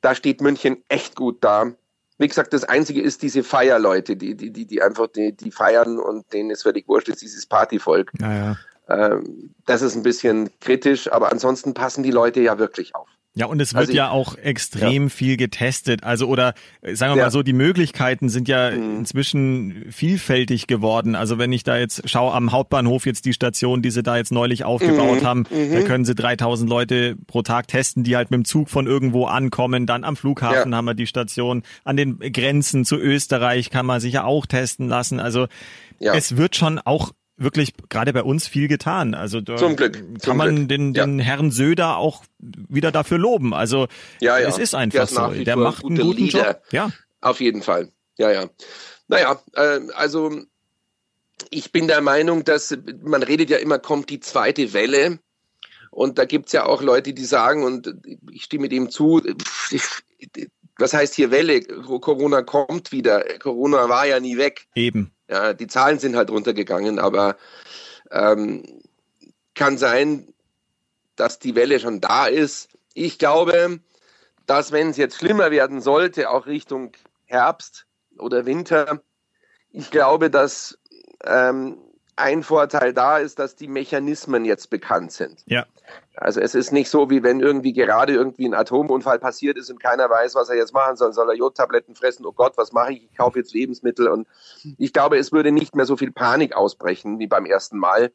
Da 0.00 0.14
steht 0.14 0.40
München 0.40 0.84
echt 0.88 1.16
gut 1.16 1.42
da. 1.42 1.72
Wie 2.18 2.28
gesagt, 2.28 2.52
das 2.52 2.64
Einzige 2.64 3.00
ist 3.00 3.22
diese 3.22 3.42
Feierleute, 3.42 4.16
die, 4.16 4.36
die, 4.36 4.52
die, 4.52 4.66
die 4.66 4.82
einfach 4.82 5.08
die, 5.08 5.32
die 5.32 5.50
feiern 5.50 5.98
und 5.98 6.32
denen 6.32 6.50
ist 6.50 6.62
völlig 6.62 6.86
wurscht, 6.88 7.08
ist 7.08 7.22
dieses 7.22 7.46
Partyvolk. 7.46 8.12
Naja. 8.18 8.56
Ähm, 8.88 9.54
das 9.66 9.82
ist 9.82 9.94
ein 9.94 10.02
bisschen 10.02 10.50
kritisch, 10.60 11.10
aber 11.12 11.30
ansonsten 11.30 11.74
passen 11.74 12.02
die 12.02 12.10
Leute 12.10 12.40
ja 12.40 12.58
wirklich 12.58 12.94
auf. 12.94 13.08
Ja, 13.34 13.46
und 13.46 13.60
es 13.60 13.72
wird 13.72 13.80
also 13.82 13.92
ich, 13.92 13.96
ja 13.96 14.10
auch 14.10 14.34
extrem 14.36 15.04
ja. 15.04 15.08
viel 15.08 15.36
getestet. 15.36 16.02
Also 16.02 16.26
oder 16.26 16.54
äh, 16.80 16.96
sagen 16.96 17.12
wir 17.12 17.18
ja. 17.18 17.24
mal 17.24 17.30
so, 17.30 17.44
die 17.44 17.52
Möglichkeiten 17.52 18.28
sind 18.28 18.48
ja 18.48 18.70
mhm. 18.70 18.98
inzwischen 18.98 19.86
vielfältig 19.90 20.66
geworden. 20.66 21.14
Also 21.14 21.38
wenn 21.38 21.52
ich 21.52 21.62
da 21.62 21.76
jetzt 21.76 22.08
schaue 22.08 22.32
am 22.32 22.50
Hauptbahnhof 22.50 23.06
jetzt 23.06 23.26
die 23.26 23.32
Station, 23.32 23.80
die 23.80 23.90
sie 23.90 24.02
da 24.02 24.16
jetzt 24.16 24.32
neulich 24.32 24.64
aufgebaut 24.64 25.22
mhm. 25.22 25.26
haben, 25.26 25.44
mhm. 25.50 25.72
da 25.72 25.82
können 25.82 26.04
sie 26.04 26.16
3000 26.16 26.68
Leute 26.68 27.16
pro 27.26 27.42
Tag 27.42 27.68
testen, 27.68 28.02
die 28.02 28.16
halt 28.16 28.30
mit 28.32 28.38
dem 28.38 28.44
Zug 28.44 28.70
von 28.70 28.86
irgendwo 28.86 29.26
ankommen. 29.26 29.86
Dann 29.86 30.02
am 30.02 30.16
Flughafen 30.16 30.72
ja. 30.72 30.76
haben 30.76 30.86
wir 30.86 30.94
die 30.94 31.06
Station. 31.06 31.62
An 31.84 31.96
den 31.96 32.18
Grenzen 32.18 32.84
zu 32.84 32.96
Österreich 32.96 33.70
kann 33.70 33.86
man 33.86 34.00
sich 34.00 34.14
ja 34.14 34.24
auch 34.24 34.46
testen 34.46 34.88
lassen. 34.88 35.20
Also 35.20 35.46
es 36.00 36.36
wird 36.36 36.56
schon 36.56 36.78
auch 36.78 37.12
wirklich 37.38 37.72
gerade 37.88 38.12
bei 38.12 38.22
uns 38.22 38.46
viel 38.46 38.68
getan. 38.68 39.14
Also 39.14 39.40
da 39.40 39.56
Zum 39.56 39.76
Glück. 39.76 39.94
kann 39.94 40.20
Zum 40.20 40.36
man 40.36 40.54
Glück. 40.56 40.68
den, 40.68 40.94
den 40.94 41.18
ja. 41.18 41.24
Herrn 41.24 41.50
Söder 41.50 41.96
auch 41.96 42.24
wieder 42.38 42.92
dafür 42.92 43.18
loben. 43.18 43.54
Also 43.54 43.88
ja, 44.20 44.38
ja. 44.38 44.48
es 44.48 44.58
ist 44.58 44.74
einfach 44.74 45.08
so. 45.08 45.28
Der 45.28 45.56
macht 45.56 45.84
einen 45.84 45.96
guten 45.98 46.24
Leader. 46.24 46.46
Job. 46.46 46.62
Ja. 46.70 46.90
Auf 47.20 47.40
jeden 47.40 47.62
Fall. 47.62 47.90
Ja, 48.18 48.30
ja. 48.30 48.50
Naja, 49.06 49.40
äh, 49.54 49.80
also 49.94 50.42
ich 51.50 51.72
bin 51.72 51.86
der 51.86 52.00
Meinung, 52.00 52.44
dass 52.44 52.76
man 53.02 53.22
redet 53.22 53.50
ja 53.50 53.58
immer, 53.58 53.78
kommt 53.78 54.10
die 54.10 54.20
zweite 54.20 54.72
Welle. 54.72 55.20
Und 55.90 56.18
da 56.18 56.26
gibt's 56.26 56.52
ja 56.52 56.66
auch 56.66 56.82
Leute, 56.82 57.14
die 57.14 57.24
sagen, 57.24 57.64
und 57.64 57.94
ich 58.30 58.44
stimme 58.44 58.68
dem 58.68 58.90
zu, 58.90 59.22
was 60.78 60.94
heißt 60.94 61.14
hier 61.14 61.30
Welle? 61.30 61.60
Corona 61.60 62.42
kommt 62.42 62.92
wieder. 62.92 63.24
Corona 63.38 63.88
war 63.88 64.06
ja 64.06 64.20
nie 64.20 64.38
weg. 64.38 64.66
Eben. 64.74 65.12
Ja, 65.28 65.52
die 65.52 65.66
Zahlen 65.66 65.98
sind 65.98 66.16
halt 66.16 66.30
runtergegangen, 66.30 66.98
aber 66.98 67.36
ähm, 68.10 68.82
kann 69.54 69.76
sein, 69.76 70.32
dass 71.16 71.38
die 71.38 71.54
Welle 71.54 71.80
schon 71.80 72.00
da 72.00 72.26
ist. 72.26 72.70
Ich 72.94 73.18
glaube, 73.18 73.80
dass 74.46 74.72
wenn 74.72 74.90
es 74.90 74.96
jetzt 74.96 75.18
schlimmer 75.18 75.50
werden 75.50 75.80
sollte, 75.80 76.30
auch 76.30 76.46
Richtung 76.46 76.92
Herbst 77.26 77.86
oder 78.18 78.46
Winter, 78.46 79.02
ich 79.70 79.90
glaube, 79.90 80.30
dass 80.30 80.78
ähm, 81.24 81.76
ein 82.18 82.42
Vorteil 82.42 82.92
da 82.92 83.18
ist, 83.18 83.38
dass 83.38 83.56
die 83.56 83.68
Mechanismen 83.68 84.44
jetzt 84.44 84.70
bekannt 84.70 85.12
sind. 85.12 85.42
Ja. 85.46 85.66
Also 86.16 86.40
es 86.40 86.54
ist 86.54 86.72
nicht 86.72 86.90
so, 86.90 87.10
wie 87.10 87.22
wenn 87.22 87.40
irgendwie 87.40 87.72
gerade 87.72 88.12
irgendwie 88.12 88.46
ein 88.46 88.54
Atomunfall 88.54 89.18
passiert 89.18 89.56
ist 89.56 89.70
und 89.70 89.80
keiner 89.80 90.10
weiß, 90.10 90.34
was 90.34 90.48
er 90.48 90.56
jetzt 90.56 90.74
machen 90.74 90.96
soll. 90.96 91.12
Soll 91.12 91.30
er 91.30 91.36
Jodtabletten 91.36 91.94
fressen? 91.94 92.26
Oh 92.26 92.32
Gott, 92.32 92.56
was 92.56 92.72
mache 92.72 92.92
ich? 92.92 93.04
Ich 93.04 93.16
kaufe 93.16 93.38
jetzt 93.38 93.54
Lebensmittel. 93.54 94.08
Und 94.08 94.26
ich 94.78 94.92
glaube, 94.92 95.16
es 95.16 95.32
würde 95.32 95.52
nicht 95.52 95.76
mehr 95.76 95.86
so 95.86 95.96
viel 95.96 96.10
Panik 96.10 96.56
ausbrechen 96.56 97.18
wie 97.20 97.28
beim 97.28 97.46
ersten 97.46 97.78
Mal, 97.78 98.10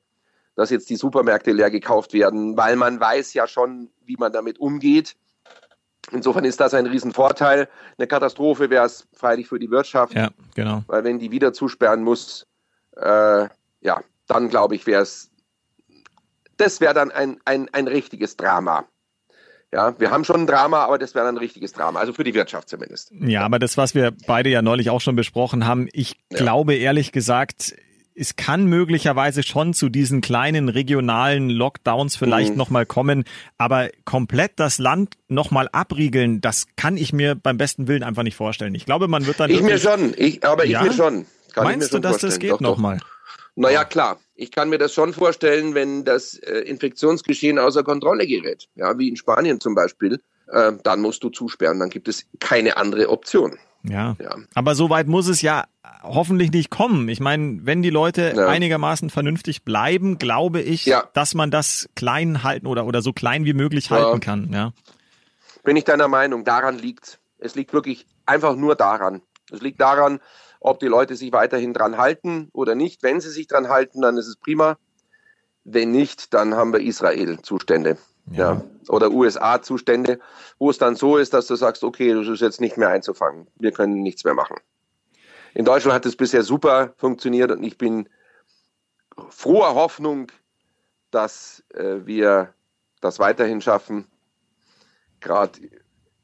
dass 0.55 0.69
jetzt 0.69 0.89
die 0.89 0.97
Supermärkte 0.97 1.51
leer 1.51 1.71
gekauft 1.71 2.13
werden, 2.13 2.57
weil 2.57 2.75
man 2.75 2.99
weiß 2.99 3.33
ja 3.33 3.47
schon, 3.47 3.89
wie 4.05 4.17
man 4.17 4.33
damit 4.33 4.59
umgeht. 4.59 5.15
Insofern 6.11 6.43
ist 6.43 6.59
das 6.59 6.73
ein 6.73 6.85
Riesenvorteil. 6.85 7.69
Eine 7.97 8.07
Katastrophe 8.07 8.69
wäre 8.69 8.85
es 8.85 9.07
freilich 9.13 9.47
für 9.47 9.59
die 9.59 9.71
Wirtschaft. 9.71 10.13
Ja, 10.13 10.29
genau. 10.53 10.83
Weil 10.87 11.05
wenn 11.05 11.19
die 11.19 11.31
wieder 11.31 11.53
zusperren 11.53 12.03
muss, 12.03 12.45
äh, 12.97 13.47
ja, 13.83 14.01
dann 14.27 14.49
glaube 14.49 14.75
ich, 14.75 14.87
wäre 14.87 15.01
es, 15.03 15.29
das 16.57 16.81
wäre 16.81 16.93
dann 16.93 17.11
ein, 17.11 17.39
ein, 17.45 17.69
ein 17.71 17.87
richtiges 17.87 18.37
Drama. 18.37 18.85
Ja, 19.71 19.99
wir 19.99 20.11
haben 20.11 20.23
schon 20.23 20.41
ein 20.41 20.47
Drama, 20.47 20.83
aber 20.83 20.99
das 20.99 21.15
wäre 21.15 21.25
dann 21.25 21.35
ein 21.35 21.39
richtiges 21.39 21.73
Drama, 21.73 21.99
also 21.99 22.13
für 22.13 22.23
die 22.23 22.35
Wirtschaft 22.35 22.69
zumindest. 22.69 23.11
Ja, 23.19 23.41
aber 23.41 23.57
das, 23.57 23.75
was 23.75 23.95
wir 23.95 24.13
beide 24.27 24.49
ja 24.49 24.61
neulich 24.61 24.91
auch 24.91 25.01
schon 25.01 25.15
besprochen 25.15 25.65
haben, 25.65 25.89
ich 25.93 26.15
ja. 26.29 26.37
glaube 26.37 26.75
ehrlich 26.75 27.11
gesagt, 27.11 27.73
es 28.15 28.35
kann 28.35 28.65
möglicherweise 28.65 29.41
schon 29.41 29.73
zu 29.73 29.89
diesen 29.89 30.21
kleinen 30.21 30.69
regionalen 30.69 31.49
Lockdowns 31.49 32.15
vielleicht 32.15 32.51
mhm. 32.51 32.57
nochmal 32.57 32.85
kommen, 32.85 33.23
aber 33.57 33.89
komplett 34.05 34.51
das 34.57 34.77
Land 34.77 35.15
nochmal 35.27 35.69
abriegeln, 35.71 36.39
das 36.39 36.67
kann 36.75 36.95
ich 36.95 37.11
mir 37.11 37.33
beim 37.33 37.57
besten 37.57 37.87
Willen 37.87 38.03
einfach 38.03 38.21
nicht 38.21 38.35
vorstellen. 38.35 38.75
Ich 38.75 38.85
glaube, 38.85 39.07
man 39.07 39.25
wird 39.25 39.39
dann. 39.39 39.49
Ich 39.49 39.61
mir 39.61 39.79
schon, 39.79 40.13
ich, 40.15 40.45
aber 40.45 40.65
ja? 40.65 40.81
ich 40.81 40.89
mir 40.89 40.93
schon. 40.93 41.25
Kann 41.53 41.63
Meinst 41.65 41.93
du, 41.93 41.99
dass 41.99 42.17
das 42.19 42.39
geht 42.39 42.61
nochmal? 42.61 42.99
Naja, 43.55 43.85
klar. 43.85 44.19
Ich 44.35 44.51
kann 44.51 44.69
mir 44.69 44.79
das 44.79 44.93
schon 44.93 45.13
vorstellen, 45.13 45.75
wenn 45.75 46.05
das 46.05 46.35
äh, 46.35 46.59
Infektionsgeschehen 46.59 47.59
außer 47.59 47.83
Kontrolle 47.83 48.25
gerät, 48.25 48.67
ja, 48.75 48.97
wie 48.97 49.09
in 49.09 49.15
Spanien 49.15 49.59
zum 49.59 49.75
Beispiel, 49.75 50.19
äh, 50.47 50.71
dann 50.83 51.01
musst 51.01 51.23
du 51.23 51.29
zusperren, 51.29 51.79
dann 51.79 51.89
gibt 51.89 52.07
es 52.07 52.25
keine 52.39 52.77
andere 52.77 53.09
Option. 53.09 53.57
Ja. 53.83 54.15
ja. 54.19 54.35
Aber 54.55 54.75
so 54.75 54.89
weit 54.89 55.07
muss 55.07 55.27
es 55.27 55.41
ja 55.41 55.65
hoffentlich 56.03 56.51
nicht 56.51 56.69
kommen. 56.69 57.07
Ich 57.09 57.19
meine, 57.19 57.59
wenn 57.63 57.81
die 57.81 57.89
Leute 57.89 58.33
ja. 58.35 58.47
einigermaßen 58.47 59.09
vernünftig 59.09 59.63
bleiben, 59.63 60.17
glaube 60.17 60.61
ich, 60.61 60.85
ja. 60.85 61.09
dass 61.13 61.33
man 61.33 61.51
das 61.51 61.89
klein 61.95 62.43
halten 62.43 62.67
oder, 62.67 62.85
oder 62.85 63.01
so 63.01 63.13
klein 63.13 63.45
wie 63.45 63.53
möglich 63.53 63.91
halten 63.91 64.19
kann. 64.19 64.51
Ja. 64.53 64.73
Bin 65.63 65.75
ich 65.77 65.83
deiner 65.83 66.07
Meinung, 66.07 66.43
daran 66.43 66.77
liegt 66.77 67.19
es. 67.37 67.55
liegt 67.55 67.73
wirklich 67.73 68.05
einfach 68.25 68.55
nur 68.55 68.75
daran. 68.75 69.21
Es 69.51 69.61
liegt 69.61 69.79
daran, 69.79 70.19
ob 70.63 70.79
die 70.79 70.87
Leute 70.87 71.15
sich 71.15 71.31
weiterhin 71.33 71.73
dran 71.73 71.97
halten 71.97 72.49
oder 72.53 72.73
nicht. 72.73 73.03
Wenn 73.03 73.19
sie 73.19 73.29
sich 73.29 73.47
dran 73.47 73.69
halten, 73.69 74.01
dann 74.01 74.17
ist 74.17 74.27
es 74.27 74.37
prima. 74.37 74.77
Wenn 75.65 75.91
nicht, 75.91 76.33
dann 76.33 76.55
haben 76.55 76.73
wir 76.73 76.79
Israel-Zustände. 76.79 77.97
Ja. 78.31 78.53
ja. 78.53 78.63
Oder 78.87 79.11
USA-Zustände, 79.11 80.19
wo 80.57 80.69
es 80.69 80.77
dann 80.77 80.95
so 80.95 81.17
ist, 81.17 81.33
dass 81.33 81.47
du 81.47 81.55
sagst, 81.55 81.83
okay, 81.83 82.13
das 82.13 82.27
ist 82.27 82.41
jetzt 82.41 82.61
nicht 82.61 82.77
mehr 82.77 82.89
einzufangen. 82.89 83.47
Wir 83.55 83.71
können 83.71 84.01
nichts 84.01 84.23
mehr 84.23 84.33
machen. 84.33 84.57
In 85.53 85.65
Deutschland 85.65 85.93
hat 85.93 86.05
es 86.05 86.15
bisher 86.15 86.43
super 86.43 86.93
funktioniert 86.97 87.51
und 87.51 87.61
ich 87.63 87.77
bin 87.77 88.09
froher 89.29 89.75
Hoffnung, 89.75 90.31
dass 91.11 91.63
äh, 91.73 92.05
wir 92.05 92.53
das 93.01 93.19
weiterhin 93.19 93.61
schaffen. 93.61 94.07
Gerade 95.19 95.59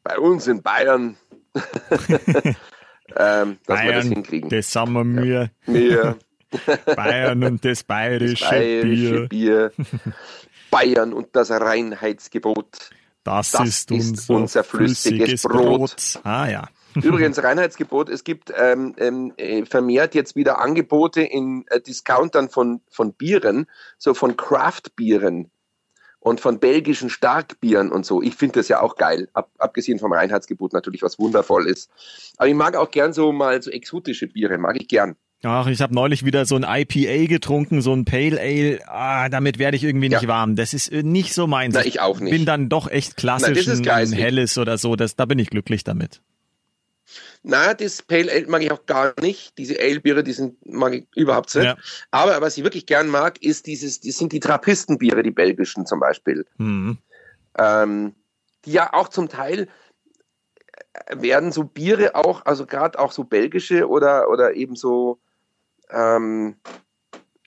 bei 0.03 0.17
uns 0.17 0.47
in 0.47 0.61
Bayern 0.63 1.17
ähm, 3.15 3.57
dass 3.65 3.77
Bayern, 3.77 3.87
wir 3.87 3.95
das 3.95 4.05
hinkriegen. 4.07 4.49
Das 4.49 4.75
haben 4.75 4.93
wir 4.93 5.03
mir. 5.03 5.51
Ja. 5.67 6.15
Bayern 6.95 7.43
und 7.43 7.63
das 7.63 7.83
bayerische, 7.83 8.43
das 8.43 8.49
bayerische 8.49 9.27
Bier. 9.27 9.69
Bier. 9.69 9.71
Bayern 10.71 11.13
und 11.13 11.35
das 11.35 11.51
Reinheitsgebot. 11.51 12.91
Das, 13.23 13.51
das 13.51 13.67
ist, 13.67 13.91
ist, 13.91 14.29
unser 14.29 14.63
flüssiges, 14.63 15.19
flüssiges 15.19 15.41
Brot. 15.43 15.77
Brot. 15.77 16.19
Ah 16.23 16.47
ja. 16.47 16.69
Übrigens, 16.95 17.41
Reinheitsgebot, 17.41 18.09
es 18.09 18.23
gibt 18.23 18.51
ähm, 18.55 18.95
ähm, 18.97 19.33
äh, 19.37 19.65
vermehrt 19.65 20.15
jetzt 20.15 20.35
wieder 20.35 20.59
Angebote 20.59 21.21
in 21.21 21.65
äh, 21.67 21.79
Discountern 21.79 22.49
von, 22.49 22.81
von 22.89 23.13
Bieren, 23.13 23.67
so 23.97 24.13
von 24.13 24.35
Craft-Bieren 24.35 25.51
und 26.19 26.39
von 26.41 26.59
belgischen 26.59 27.09
Starkbieren 27.09 27.91
und 27.91 28.05
so. 28.05 28.21
Ich 28.21 28.35
finde 28.35 28.59
das 28.59 28.67
ja 28.67 28.81
auch 28.81 28.95
geil, 28.95 29.29
ab, 29.33 29.49
abgesehen 29.57 29.99
vom 29.99 30.11
Reinheitsgebot 30.11 30.73
natürlich, 30.73 31.01
was 31.01 31.19
wundervoll 31.19 31.67
ist. 31.67 31.89
Aber 32.37 32.47
ich 32.47 32.55
mag 32.55 32.75
auch 32.75 32.91
gern 32.91 33.13
so 33.13 33.31
mal 33.31 33.61
so 33.61 33.71
exotische 33.71 34.27
Biere, 34.27 34.57
mag 34.57 34.75
ich 34.79 34.87
gern. 34.87 35.15
Ach, 35.41 35.67
ich 35.67 35.79
habe 35.79 35.95
neulich 35.95 36.25
wieder 36.25 36.45
so 36.45 36.57
ein 36.57 36.65
IPA 36.67 37.27
getrunken, 37.27 37.81
so 37.81 37.93
ein 37.93 38.03
Pale 38.03 38.41
Ale. 38.41 38.79
Ah, 38.87 39.29
damit 39.29 39.57
werde 39.57 39.77
ich 39.77 39.85
irgendwie 39.85 40.09
nicht 40.09 40.23
ja. 40.23 40.27
warm. 40.27 40.57
Das 40.57 40.73
ist 40.73 40.91
äh, 40.91 41.01
nicht 41.01 41.33
so 41.33 41.47
meins. 41.47 41.75
Na, 41.75 41.85
ich 41.85 42.01
auch 42.01 42.19
nicht. 42.19 42.31
Bin 42.31 42.45
dann 42.45 42.67
doch 42.67 42.91
echt 42.91 43.15
klassisch 43.15 43.65
Na, 43.65 43.93
ein 43.93 44.11
helles 44.11 44.57
oder 44.57 44.77
so. 44.77 44.97
Das, 44.97 45.15
da 45.15 45.23
bin 45.25 45.39
ich 45.39 45.49
glücklich 45.49 45.85
damit. 45.85 46.21
Na, 47.41 47.73
das 47.73 48.01
Pale 48.01 48.31
Ale 48.31 48.47
mag 48.47 48.61
ich 48.61 48.71
auch 48.71 48.85
gar 48.85 49.13
nicht. 49.21 49.57
Diese 49.57 49.79
Ale-Biere, 49.79 50.23
die 50.23 50.33
sind, 50.33 50.57
mag 50.65 50.93
ich 50.93 51.07
überhaupt 51.15 51.55
nicht. 51.55 51.65
Ja. 51.65 51.77
Aber 52.11 52.41
was 52.41 52.57
ich 52.57 52.63
wirklich 52.63 52.85
gern 52.85 53.07
mag, 53.07 53.41
ist 53.41 53.65
dieses, 53.65 54.01
die 54.01 54.11
sind 54.11 54.33
die 54.33 54.41
Trappistenbiere, 54.41 55.23
die 55.23 55.31
belgischen 55.31 55.85
zum 55.85 55.99
Beispiel. 55.99 56.45
Mhm. 56.57 56.97
Ähm, 57.57 58.15
die 58.65 58.73
ja 58.73 58.93
auch 58.93 59.07
zum 59.07 59.29
Teil 59.29 59.69
werden 61.09 61.51
so 61.51 61.63
Biere 61.63 62.15
auch, 62.15 62.45
also 62.45 62.65
gerade 62.65 62.99
auch 62.99 63.11
so 63.11 63.23
belgische 63.23 63.87
oder, 63.87 64.29
oder 64.29 64.53
eben 64.55 64.75
so 64.75 65.19
ähm, 65.91 66.55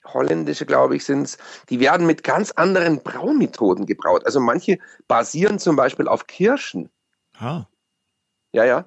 holländische, 0.05 0.65
glaube 0.65 0.95
ich, 0.95 1.05
sind 1.05 1.23
es, 1.23 1.37
die 1.69 1.79
werden 1.79 2.07
mit 2.07 2.23
ganz 2.23 2.51
anderen 2.51 3.01
Braumethoden 3.01 3.85
gebraut. 3.85 4.25
Also 4.25 4.39
manche 4.39 4.79
basieren 5.07 5.59
zum 5.59 5.75
Beispiel 5.75 6.07
auf 6.07 6.27
Kirschen. 6.27 6.89
Ah. 7.37 7.65
Ja, 8.51 8.65
ja. 8.65 8.85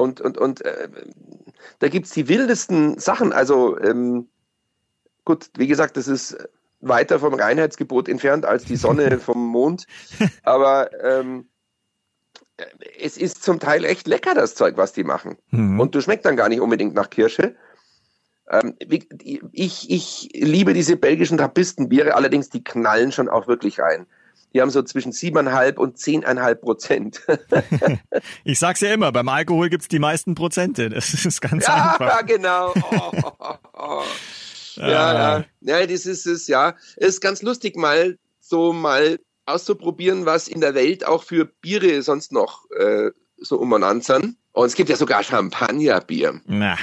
Und, 0.00 0.20
und, 0.22 0.38
und 0.38 0.64
äh, 0.64 0.88
da 1.78 1.88
gibt 1.88 2.06
es 2.06 2.12
die 2.12 2.26
wildesten 2.26 2.98
Sachen. 2.98 3.34
Also 3.34 3.78
ähm, 3.78 4.28
gut, 5.26 5.50
wie 5.58 5.66
gesagt, 5.66 5.98
das 5.98 6.08
ist 6.08 6.38
weiter 6.80 7.20
vom 7.20 7.34
Reinheitsgebot 7.34 8.08
entfernt 8.08 8.46
als 8.46 8.64
die 8.64 8.76
Sonne 8.76 9.18
vom 9.20 9.46
Mond. 9.46 9.86
Aber 10.42 10.90
ähm, 11.04 11.48
es 12.98 13.18
ist 13.18 13.42
zum 13.42 13.60
Teil 13.60 13.84
echt 13.84 14.06
lecker, 14.06 14.34
das 14.34 14.54
Zeug, 14.54 14.78
was 14.78 14.94
die 14.94 15.04
machen. 15.04 15.36
Mhm. 15.50 15.78
Und 15.78 15.94
du 15.94 16.00
schmeckt 16.00 16.24
dann 16.24 16.36
gar 16.36 16.48
nicht 16.48 16.62
unbedingt 16.62 16.94
nach 16.94 17.10
Kirsche. 17.10 17.54
Ähm, 18.48 18.76
ich, 19.52 19.90
ich 19.90 20.30
liebe 20.32 20.72
diese 20.72 20.96
belgischen 20.96 21.36
Trappistenbiere, 21.36 22.14
allerdings 22.14 22.48
die 22.48 22.64
knallen 22.64 23.12
schon 23.12 23.28
auch 23.28 23.48
wirklich 23.48 23.80
rein. 23.80 24.06
Die 24.52 24.60
haben 24.60 24.70
so 24.70 24.82
zwischen 24.82 25.12
siebeneinhalb 25.12 25.78
und 25.78 25.98
zehneinhalb 25.98 26.60
Prozent. 26.62 27.22
ich 28.44 28.58
sag's 28.58 28.80
ja 28.80 28.92
immer, 28.92 29.12
beim 29.12 29.28
Alkohol 29.28 29.68
gibt's 29.68 29.88
die 29.88 29.98
meisten 29.98 30.34
Prozente. 30.34 30.88
Das 30.88 31.14
ist 31.24 31.40
ganz 31.40 31.66
ja, 31.68 31.92
einfach. 31.92 32.08
Ja, 32.08 32.22
genau. 32.22 32.74
Oh, 32.74 33.12
oh, 33.38 33.54
oh. 33.74 34.02
Ja, 34.76 35.38
ja. 35.38 35.44
Ja, 35.60 35.86
das 35.86 36.06
ist 36.06 36.26
es, 36.26 36.46
ja. 36.48 36.74
Es 36.96 37.08
ist 37.08 37.20
ganz 37.20 37.42
lustig, 37.42 37.76
mal 37.76 38.18
so 38.40 38.72
mal 38.72 39.18
auszuprobieren, 39.46 40.26
was 40.26 40.48
in 40.48 40.60
der 40.60 40.74
Welt 40.74 41.06
auch 41.06 41.22
für 41.22 41.44
Biere 41.44 42.02
sonst 42.02 42.32
noch 42.32 42.70
äh, 42.70 43.10
so 43.36 43.58
umeinander 43.58 44.04
sind. 44.04 44.36
Und 44.52 44.66
es 44.66 44.74
gibt 44.74 44.90
ja 44.90 44.96
sogar 44.96 45.22
Champagnerbier. 45.22 46.40
Na. 46.46 46.76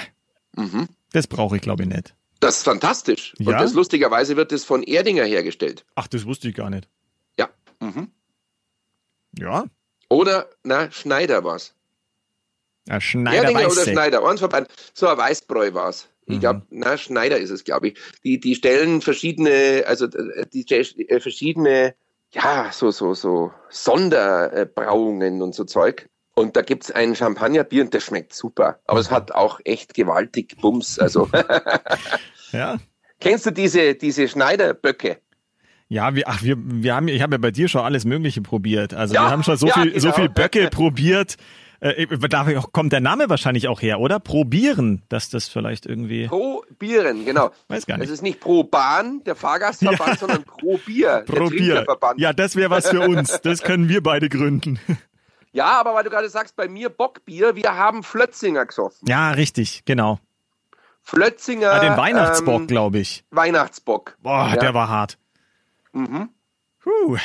Mhm. 0.55 0.87
Das 1.11 1.27
brauche 1.27 1.57
ich, 1.57 1.61
glaube 1.61 1.83
ich, 1.83 1.89
nicht. 1.89 2.15
Das 2.39 2.57
ist 2.57 2.63
fantastisch. 2.63 3.33
Ja? 3.39 3.47
Und 3.47 3.61
das 3.61 3.73
lustigerweise 3.73 4.35
wird 4.37 4.51
das 4.51 4.63
von 4.63 4.83
Erdinger 4.83 5.25
hergestellt. 5.25 5.85
Ach, 5.95 6.07
das 6.07 6.25
wusste 6.25 6.49
ich 6.49 6.55
gar 6.55 6.69
nicht. 6.69 6.87
Mhm. 7.79 8.11
Ja. 9.37 9.65
Oder, 10.09 10.49
na, 10.63 10.91
Schneider 10.91 11.43
war's. 11.43 11.73
Ja, 12.87 13.01
Schneider 13.01 13.43
Erdinger 13.43 13.71
oder 13.71 13.83
Schneider, 13.83 14.25
eins 14.25 14.39
vorbei. 14.39 14.63
So 14.93 15.07
ein 15.07 15.17
Weißbräu 15.17 15.73
war's. 15.73 16.09
Ich 16.25 16.35
mhm. 16.35 16.39
glaube, 16.39 16.61
na, 16.69 16.97
Schneider 16.97 17.37
ist 17.37 17.49
es, 17.49 17.63
glaube 17.63 17.89
ich. 17.89 17.99
Die, 18.23 18.39
die 18.39 18.55
stellen 18.55 19.01
verschiedene, 19.01 19.83
also 19.87 20.05
äh, 20.05 20.45
die 20.51 20.65
äh, 20.69 21.19
verschiedene, 21.19 21.95
ja, 22.31 22.69
so, 22.71 22.91
so, 22.91 23.13
so 23.13 23.51
Sonderbrauungen 23.69 25.41
und 25.41 25.53
so 25.53 25.65
Zeug. 25.65 26.09
Und 26.35 26.55
da 26.55 26.61
gibt's 26.61 26.91
ein 26.91 27.15
Champagnerbier 27.15 27.83
und 27.83 27.93
das 27.93 28.03
schmeckt 28.03 28.33
super. 28.33 28.79
Aber 28.85 28.99
es 28.99 29.09
hat 29.09 29.31
auch 29.31 29.59
echt 29.63 29.93
gewaltig 29.93 30.55
Bums. 30.61 30.99
Also. 30.99 31.29
ja. 32.51 32.77
Kennst 33.19 33.47
du 33.47 33.51
diese, 33.51 33.95
diese 33.95 34.27
Schneiderböcke? 34.27 35.19
Ja, 35.89 36.15
wir, 36.15 36.27
ach, 36.27 36.43
wir, 36.43 36.57
wir 36.57 36.95
haben, 36.95 37.07
ich 37.07 37.21
habe 37.21 37.35
ja 37.35 37.37
bei 37.37 37.51
dir 37.51 37.69
schon 37.69 37.81
alles 37.81 38.03
Mögliche 38.03 38.41
probiert. 38.41 38.93
Also 38.93 39.13
ja, 39.13 39.23
wir 39.23 39.31
haben 39.31 39.43
schon 39.43 39.57
so 39.57 39.67
ja, 39.67 39.73
viel, 39.73 39.91
genau. 39.91 39.99
so 39.99 40.11
viel 40.11 40.29
Böcke 40.29 40.69
probiert. 40.69 41.37
Äh, 41.79 42.07
da 42.29 42.43
kommt 42.71 42.91
der 42.91 43.01
Name 43.01 43.29
wahrscheinlich 43.29 43.67
auch 43.67 43.81
her, 43.81 43.99
oder? 43.99 44.19
Probieren, 44.19 45.03
dass 45.09 45.29
das 45.29 45.47
vielleicht 45.47 45.85
irgendwie. 45.85 46.27
Probieren, 46.27 47.23
genau. 47.23 47.51
Weiß 47.67 47.85
gar 47.85 47.97
nicht. 47.97 48.07
Das 48.07 48.15
ist 48.15 48.23
nicht 48.23 48.39
pro 48.39 48.63
Bahn, 48.63 49.23
der 49.25 49.35
Fahrgastverband, 49.35 50.09
ja. 50.09 50.15
sondern 50.19 50.43
pro 50.43 50.77
Bier, 50.77 51.23
pro 51.25 51.49
Bier. 51.49 51.85
Ja, 52.17 52.33
das 52.33 52.55
wäre 52.55 52.69
was 52.69 52.89
für 52.89 53.01
uns. 53.01 53.41
Das 53.41 53.61
können 53.61 53.89
wir 53.89 54.01
beide 54.01 54.29
gründen. 54.29 54.79
Ja, 55.53 55.79
aber 55.79 55.95
weil 55.95 56.03
du 56.03 56.11
gerade 56.11 56.29
sagst, 56.29 56.55
bei 56.55 56.67
mir 56.67 56.89
Bockbier, 56.89 57.55
wir 57.55 57.75
haben 57.75 58.03
Flötzinger 58.03 58.67
gesoffen. 58.67 59.07
Ja, 59.07 59.31
richtig, 59.31 59.85
genau. 59.85 60.19
Flötzinger. 61.01 61.71
Ah, 61.71 61.79
den 61.79 61.97
Weihnachtsbock, 61.97 62.61
ähm, 62.61 62.67
glaube 62.67 62.99
ich. 62.99 63.23
Weihnachtsbock. 63.31 64.17
Boah, 64.21 64.49
ja. 64.49 64.57
der 64.57 64.75
war 64.75 64.87
hart. 64.87 65.17
Mhm. 65.97 66.29
Puh. 66.79 67.17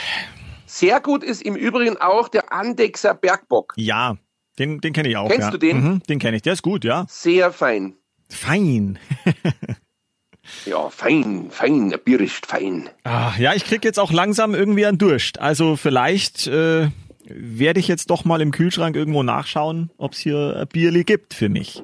Sehr 0.67 1.01
gut 1.01 1.23
ist 1.23 1.43
im 1.43 1.55
Übrigen 1.55 1.99
auch 1.99 2.29
der 2.29 2.53
Andexer 2.53 3.15
Bergbock. 3.15 3.75
Ja, 3.77 4.17
den, 4.59 4.81
den 4.81 4.93
kenne 4.93 5.09
ich 5.11 5.17
auch. 5.17 5.29
Kennst 5.29 5.47
ja. 5.47 5.51
du 5.51 5.59
den? 5.59 5.85
Mhm, 5.85 6.03
den 6.05 6.19
kenne 6.19 6.37
ich, 6.37 6.43
der 6.43 6.55
ist 6.55 6.63
gut, 6.63 6.85
ja. 6.85 7.05
Sehr 7.09 7.53
fein. 7.53 7.95
Fein. 8.31 8.99
ja, 10.65 10.89
fein, 10.89 11.51
fein, 11.51 11.91
der 11.91 11.99
Bier 11.99 12.21
ist 12.21 12.47
fein. 12.47 12.89
Ah, 13.05 13.33
ja, 13.39 13.53
ich 13.53 13.65
krieg 13.65 13.85
jetzt 13.85 13.99
auch 13.99 14.11
langsam 14.11 14.55
irgendwie 14.55 14.87
einen 14.87 14.97
Durst. 14.97 15.39
Also 15.39 15.77
vielleicht 15.77 16.47
äh, 16.47 16.89
werde 17.25 17.81
ich 17.81 17.89
jetzt 17.89 18.09
doch 18.09 18.25
mal 18.25 18.41
im 18.41 18.53
Kühlschrank 18.53 18.97
irgendwo 18.97 19.23
nachschauen, 19.23 19.91
ob 19.99 20.13
es 20.13 20.19
hier 20.19 20.57
ein 20.57 20.69
Bierli 20.69 21.05
gibt 21.05 21.35
für 21.35 21.51
mich. 21.51 21.83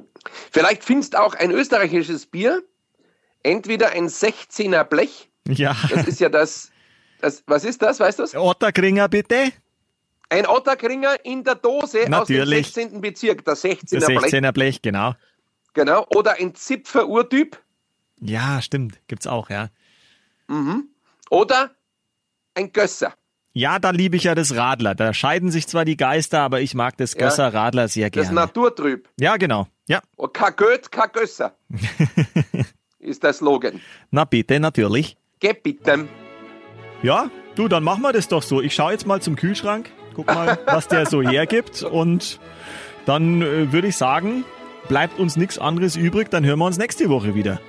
Vielleicht 0.51 0.85
findest 0.85 1.17
auch 1.17 1.35
ein 1.35 1.51
österreichisches 1.51 2.27
Bier, 2.27 2.63
entweder 3.43 3.91
ein 3.91 4.09
16er 4.09 4.85
Blech. 4.85 5.29
Ja. 5.47 5.77
Das 5.91 6.07
ist 6.07 6.21
ja 6.21 6.29
das, 6.29 6.71
das 7.21 7.43
was 7.47 7.65
ist 7.65 7.83
das, 7.83 8.01
weißt 8.01 8.19
du 8.19 8.23
das? 8.25 8.35
Otterkringer 8.35 9.09
bitte. 9.09 9.53
Ein 10.31 10.47
Otterkringer 10.47 11.25
in 11.25 11.43
der 11.43 11.55
Dose 11.55 12.05
Natürlich. 12.09 12.67
aus 12.67 12.73
dem 12.75 12.83
16. 12.91 13.01
Bezirk, 13.01 13.45
der 13.45 13.55
16er, 13.55 13.99
der 13.99 14.09
16er 14.09 14.41
Blech. 14.41 14.53
Blech. 14.53 14.83
genau. 14.83 15.15
Genau, 15.75 16.07
oder 16.15 16.35
ein 16.39 16.55
Zipfer-Urtyp. 16.55 17.59
Ja, 18.21 18.61
stimmt, 18.61 18.99
gibt's 19.07 19.27
auch, 19.27 19.49
ja. 19.49 19.69
Mhm. 20.49 20.89
Oder 21.31 21.71
ein 22.55 22.73
Gösser. 22.73 23.15
Ja, 23.53 23.79
da 23.79 23.91
liebe 23.91 24.17
ich 24.17 24.25
ja 24.25 24.35
das 24.35 24.55
Radler. 24.55 24.95
Da 24.95 25.13
scheiden 25.15 25.51
sich 25.51 25.67
zwar 25.67 25.85
die 25.85 25.97
Geister, 25.97 26.41
aber 26.41 26.61
ich 26.61 26.75
mag 26.75 26.97
das 26.97 27.17
Gösser 27.17 27.53
Radler 27.53 27.89
sehr 27.89 28.11
gerne. 28.11 28.29
Das 28.29 28.35
Naturtrüb. 28.35 29.09
Ja, 29.19 29.37
genau. 29.37 29.69
Ja. 29.89 30.01
Und 30.17 30.35
kein 30.35 30.55
Goethe, 30.57 30.91
kein 30.91 31.11
Gösser. 31.13 31.57
ist 32.99 33.23
der 33.23 33.33
Slogan. 33.33 33.81
Na 34.11 34.25
bitte, 34.25 34.61
natürlich. 34.61 35.17
Geh 35.41 35.55
bitte. 35.55 36.09
Ja, 37.03 37.31
du, 37.55 37.69
dann 37.69 37.85
machen 37.85 38.03
wir 38.03 38.13
das 38.13 38.29
doch 38.29 38.43
so. 38.43 38.61
Ich 38.61 38.75
schaue 38.75 38.93
jetzt 38.93 39.07
mal 39.07 39.23
zum 39.23 39.37
Kühlschrank, 39.37 39.91
guck 40.15 40.27
mal, 40.27 40.59
was 40.67 40.89
der 40.89 41.07
so 41.07 41.23
hergibt 41.23 41.83
und 41.83 42.41
dann 43.07 43.41
äh, 43.41 43.73
würde 43.73 43.89
ich 43.89 43.97
sagen, 43.97 44.45
bleibt 44.89 45.19
uns 45.19 45.37
nichts 45.37 45.59
anderes 45.59 45.97
übrig, 45.97 46.29
dann 46.31 46.45
hören 46.45 46.59
wir 46.59 46.67
uns 46.67 46.79
nächste 46.79 47.09
Woche 47.09 47.35
wieder. 47.35 47.61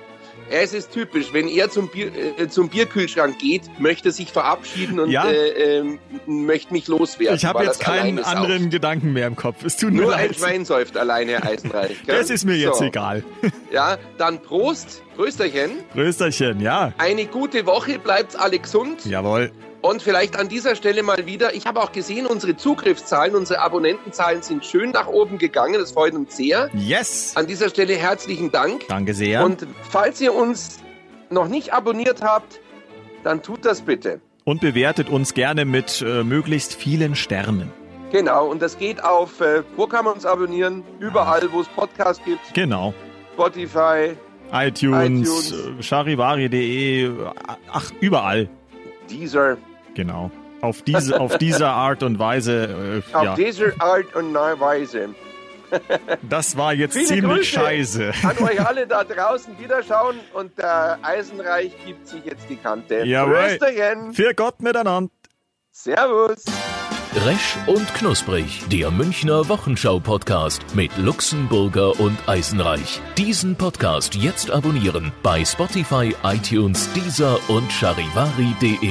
Es 0.52 0.74
ist 0.74 0.90
typisch, 0.92 1.32
wenn 1.32 1.46
er 1.48 1.70
zum, 1.70 1.88
Bier, 1.88 2.10
äh, 2.38 2.48
zum 2.48 2.68
Bierkühlschrank 2.68 3.38
geht, 3.38 3.62
möchte 3.78 4.10
sich 4.10 4.32
verabschieden 4.32 4.98
und 4.98 5.10
Ja. 5.10 5.28
äh, 5.30 5.78
äh, 5.78 5.98
möchte 6.26 6.72
mich 6.72 6.88
loswerden. 6.88 7.36
Ich 7.36 7.44
habe 7.44 7.62
jetzt 7.64 7.78
keinen 7.80 8.18
anderen 8.18 8.58
sauft. 8.62 8.70
Gedanken 8.72 9.12
mehr 9.12 9.28
im 9.28 9.36
Kopf. 9.36 9.64
Es 9.64 9.76
tut 9.76 9.92
mir 9.92 10.02
Nur 10.02 10.14
ein 10.16 10.26
leid. 10.28 10.36
Schwein 10.36 10.64
säuft 10.64 10.96
alleine, 10.96 11.32
Herr 11.32 11.46
Eisenreich. 11.46 11.96
Das 12.06 12.30
ist 12.30 12.44
mir 12.44 12.56
jetzt 12.56 12.78
So. 12.78 12.84
egal. 12.84 13.22
Ja, 13.72 13.98
dann 14.18 14.42
Prost, 14.42 15.02
Prösterchen. 15.14 15.70
Prösterchen, 15.92 16.60
ja. 16.60 16.92
Eine 16.98 17.26
gute 17.26 17.64
Woche, 17.66 18.00
bleibt 18.00 18.34
alle 18.34 18.58
gesund. 18.58 19.04
Jawohl. 19.06 19.52
Und 19.82 20.02
vielleicht 20.02 20.36
an 20.38 20.48
dieser 20.48 20.76
Stelle 20.76 21.02
mal 21.02 21.24
wieder, 21.24 21.54
ich 21.54 21.66
habe 21.66 21.80
auch 21.80 21.92
gesehen, 21.92 22.26
unsere 22.26 22.54
Zugriffszahlen, 22.56 23.34
unsere 23.34 23.60
Abonnentenzahlen 23.60 24.42
sind 24.42 24.64
schön 24.64 24.90
nach 24.90 25.06
oben 25.06 25.38
gegangen. 25.38 25.74
Das 25.74 25.92
freut 25.92 26.12
uns 26.12 26.36
sehr. 26.36 26.68
Yes. 26.74 27.32
An 27.34 27.46
dieser 27.46 27.70
Stelle 27.70 27.94
herzlichen 27.94 28.50
Dank. 28.50 28.86
Danke 28.88 29.14
sehr. 29.14 29.42
Und 29.42 29.66
falls 29.88 30.20
ihr 30.20 30.34
uns 30.34 30.80
noch 31.30 31.48
nicht 31.48 31.72
abonniert 31.72 32.22
habt, 32.22 32.60
dann 33.24 33.42
tut 33.42 33.64
das 33.64 33.80
bitte. 33.80 34.20
Und 34.44 34.60
bewertet 34.60 35.08
uns 35.08 35.32
gerne 35.32 35.64
mit 35.64 36.02
äh, 36.02 36.24
möglichst 36.24 36.74
vielen 36.74 37.14
Sternen. 37.14 37.72
Genau, 38.12 38.48
und 38.48 38.60
das 38.60 38.78
geht 38.78 39.02
auf, 39.02 39.40
äh, 39.40 39.62
wo 39.76 39.86
kann 39.86 40.04
man 40.04 40.14
uns 40.14 40.26
abonnieren? 40.26 40.82
Überall, 40.98 41.48
wo 41.52 41.60
es 41.60 41.68
Podcasts 41.68 42.22
gibt. 42.24 42.52
Genau. 42.52 42.92
Spotify, 43.34 44.14
iTunes, 44.52 45.20
iTunes. 45.28 45.52
äh, 45.52 45.82
charivari.de, 45.82 47.12
ach, 47.72 47.92
überall. 48.00 48.48
Deezer. 49.08 49.56
Genau. 49.94 50.30
Auf 50.60 50.82
diese, 50.82 51.18
auf 51.18 51.38
diese 51.38 51.68
Art 51.68 52.02
und 52.02 52.18
Weise, 52.18 53.02
äh, 53.12 53.16
Auf 53.16 53.24
ja. 53.24 53.34
diese 53.34 53.74
Art 53.80 54.14
und 54.14 54.34
Weise. 54.34 55.10
Das 56.28 56.56
war 56.56 56.74
jetzt 56.74 56.94
Viele 56.94 57.06
ziemlich 57.06 57.36
Grüße 57.38 57.44
scheiße. 57.44 58.12
An 58.24 58.38
euch 58.38 58.60
alle 58.66 58.88
da 58.88 59.04
draußen 59.04 59.56
wiederschauen 59.58 60.16
und 60.34 60.58
der 60.58 60.98
Eisenreich 61.02 61.72
gibt 61.86 62.08
sich 62.08 62.24
jetzt 62.24 62.50
die 62.50 62.56
Kante. 62.56 63.04
Jawohl. 63.04 63.58
Für 64.12 64.34
Gott 64.34 64.60
miteinander. 64.62 65.10
Servus. 65.70 66.44
Resch 67.24 67.56
und 67.66 67.92
Knusprig, 67.94 68.62
der 68.68 68.90
Münchner 68.90 69.48
Wochenschau-Podcast 69.48 70.76
mit 70.76 70.96
Luxemburger 70.96 71.98
und 71.98 72.16
Eisenreich. 72.26 73.00
Diesen 73.18 73.56
Podcast 73.56 74.14
jetzt 74.14 74.50
abonnieren 74.50 75.10
bei 75.22 75.44
Spotify, 75.44 76.14
iTunes, 76.22 76.92
Deezer 76.92 77.38
und 77.48 77.72
charivari.de. 77.72 78.90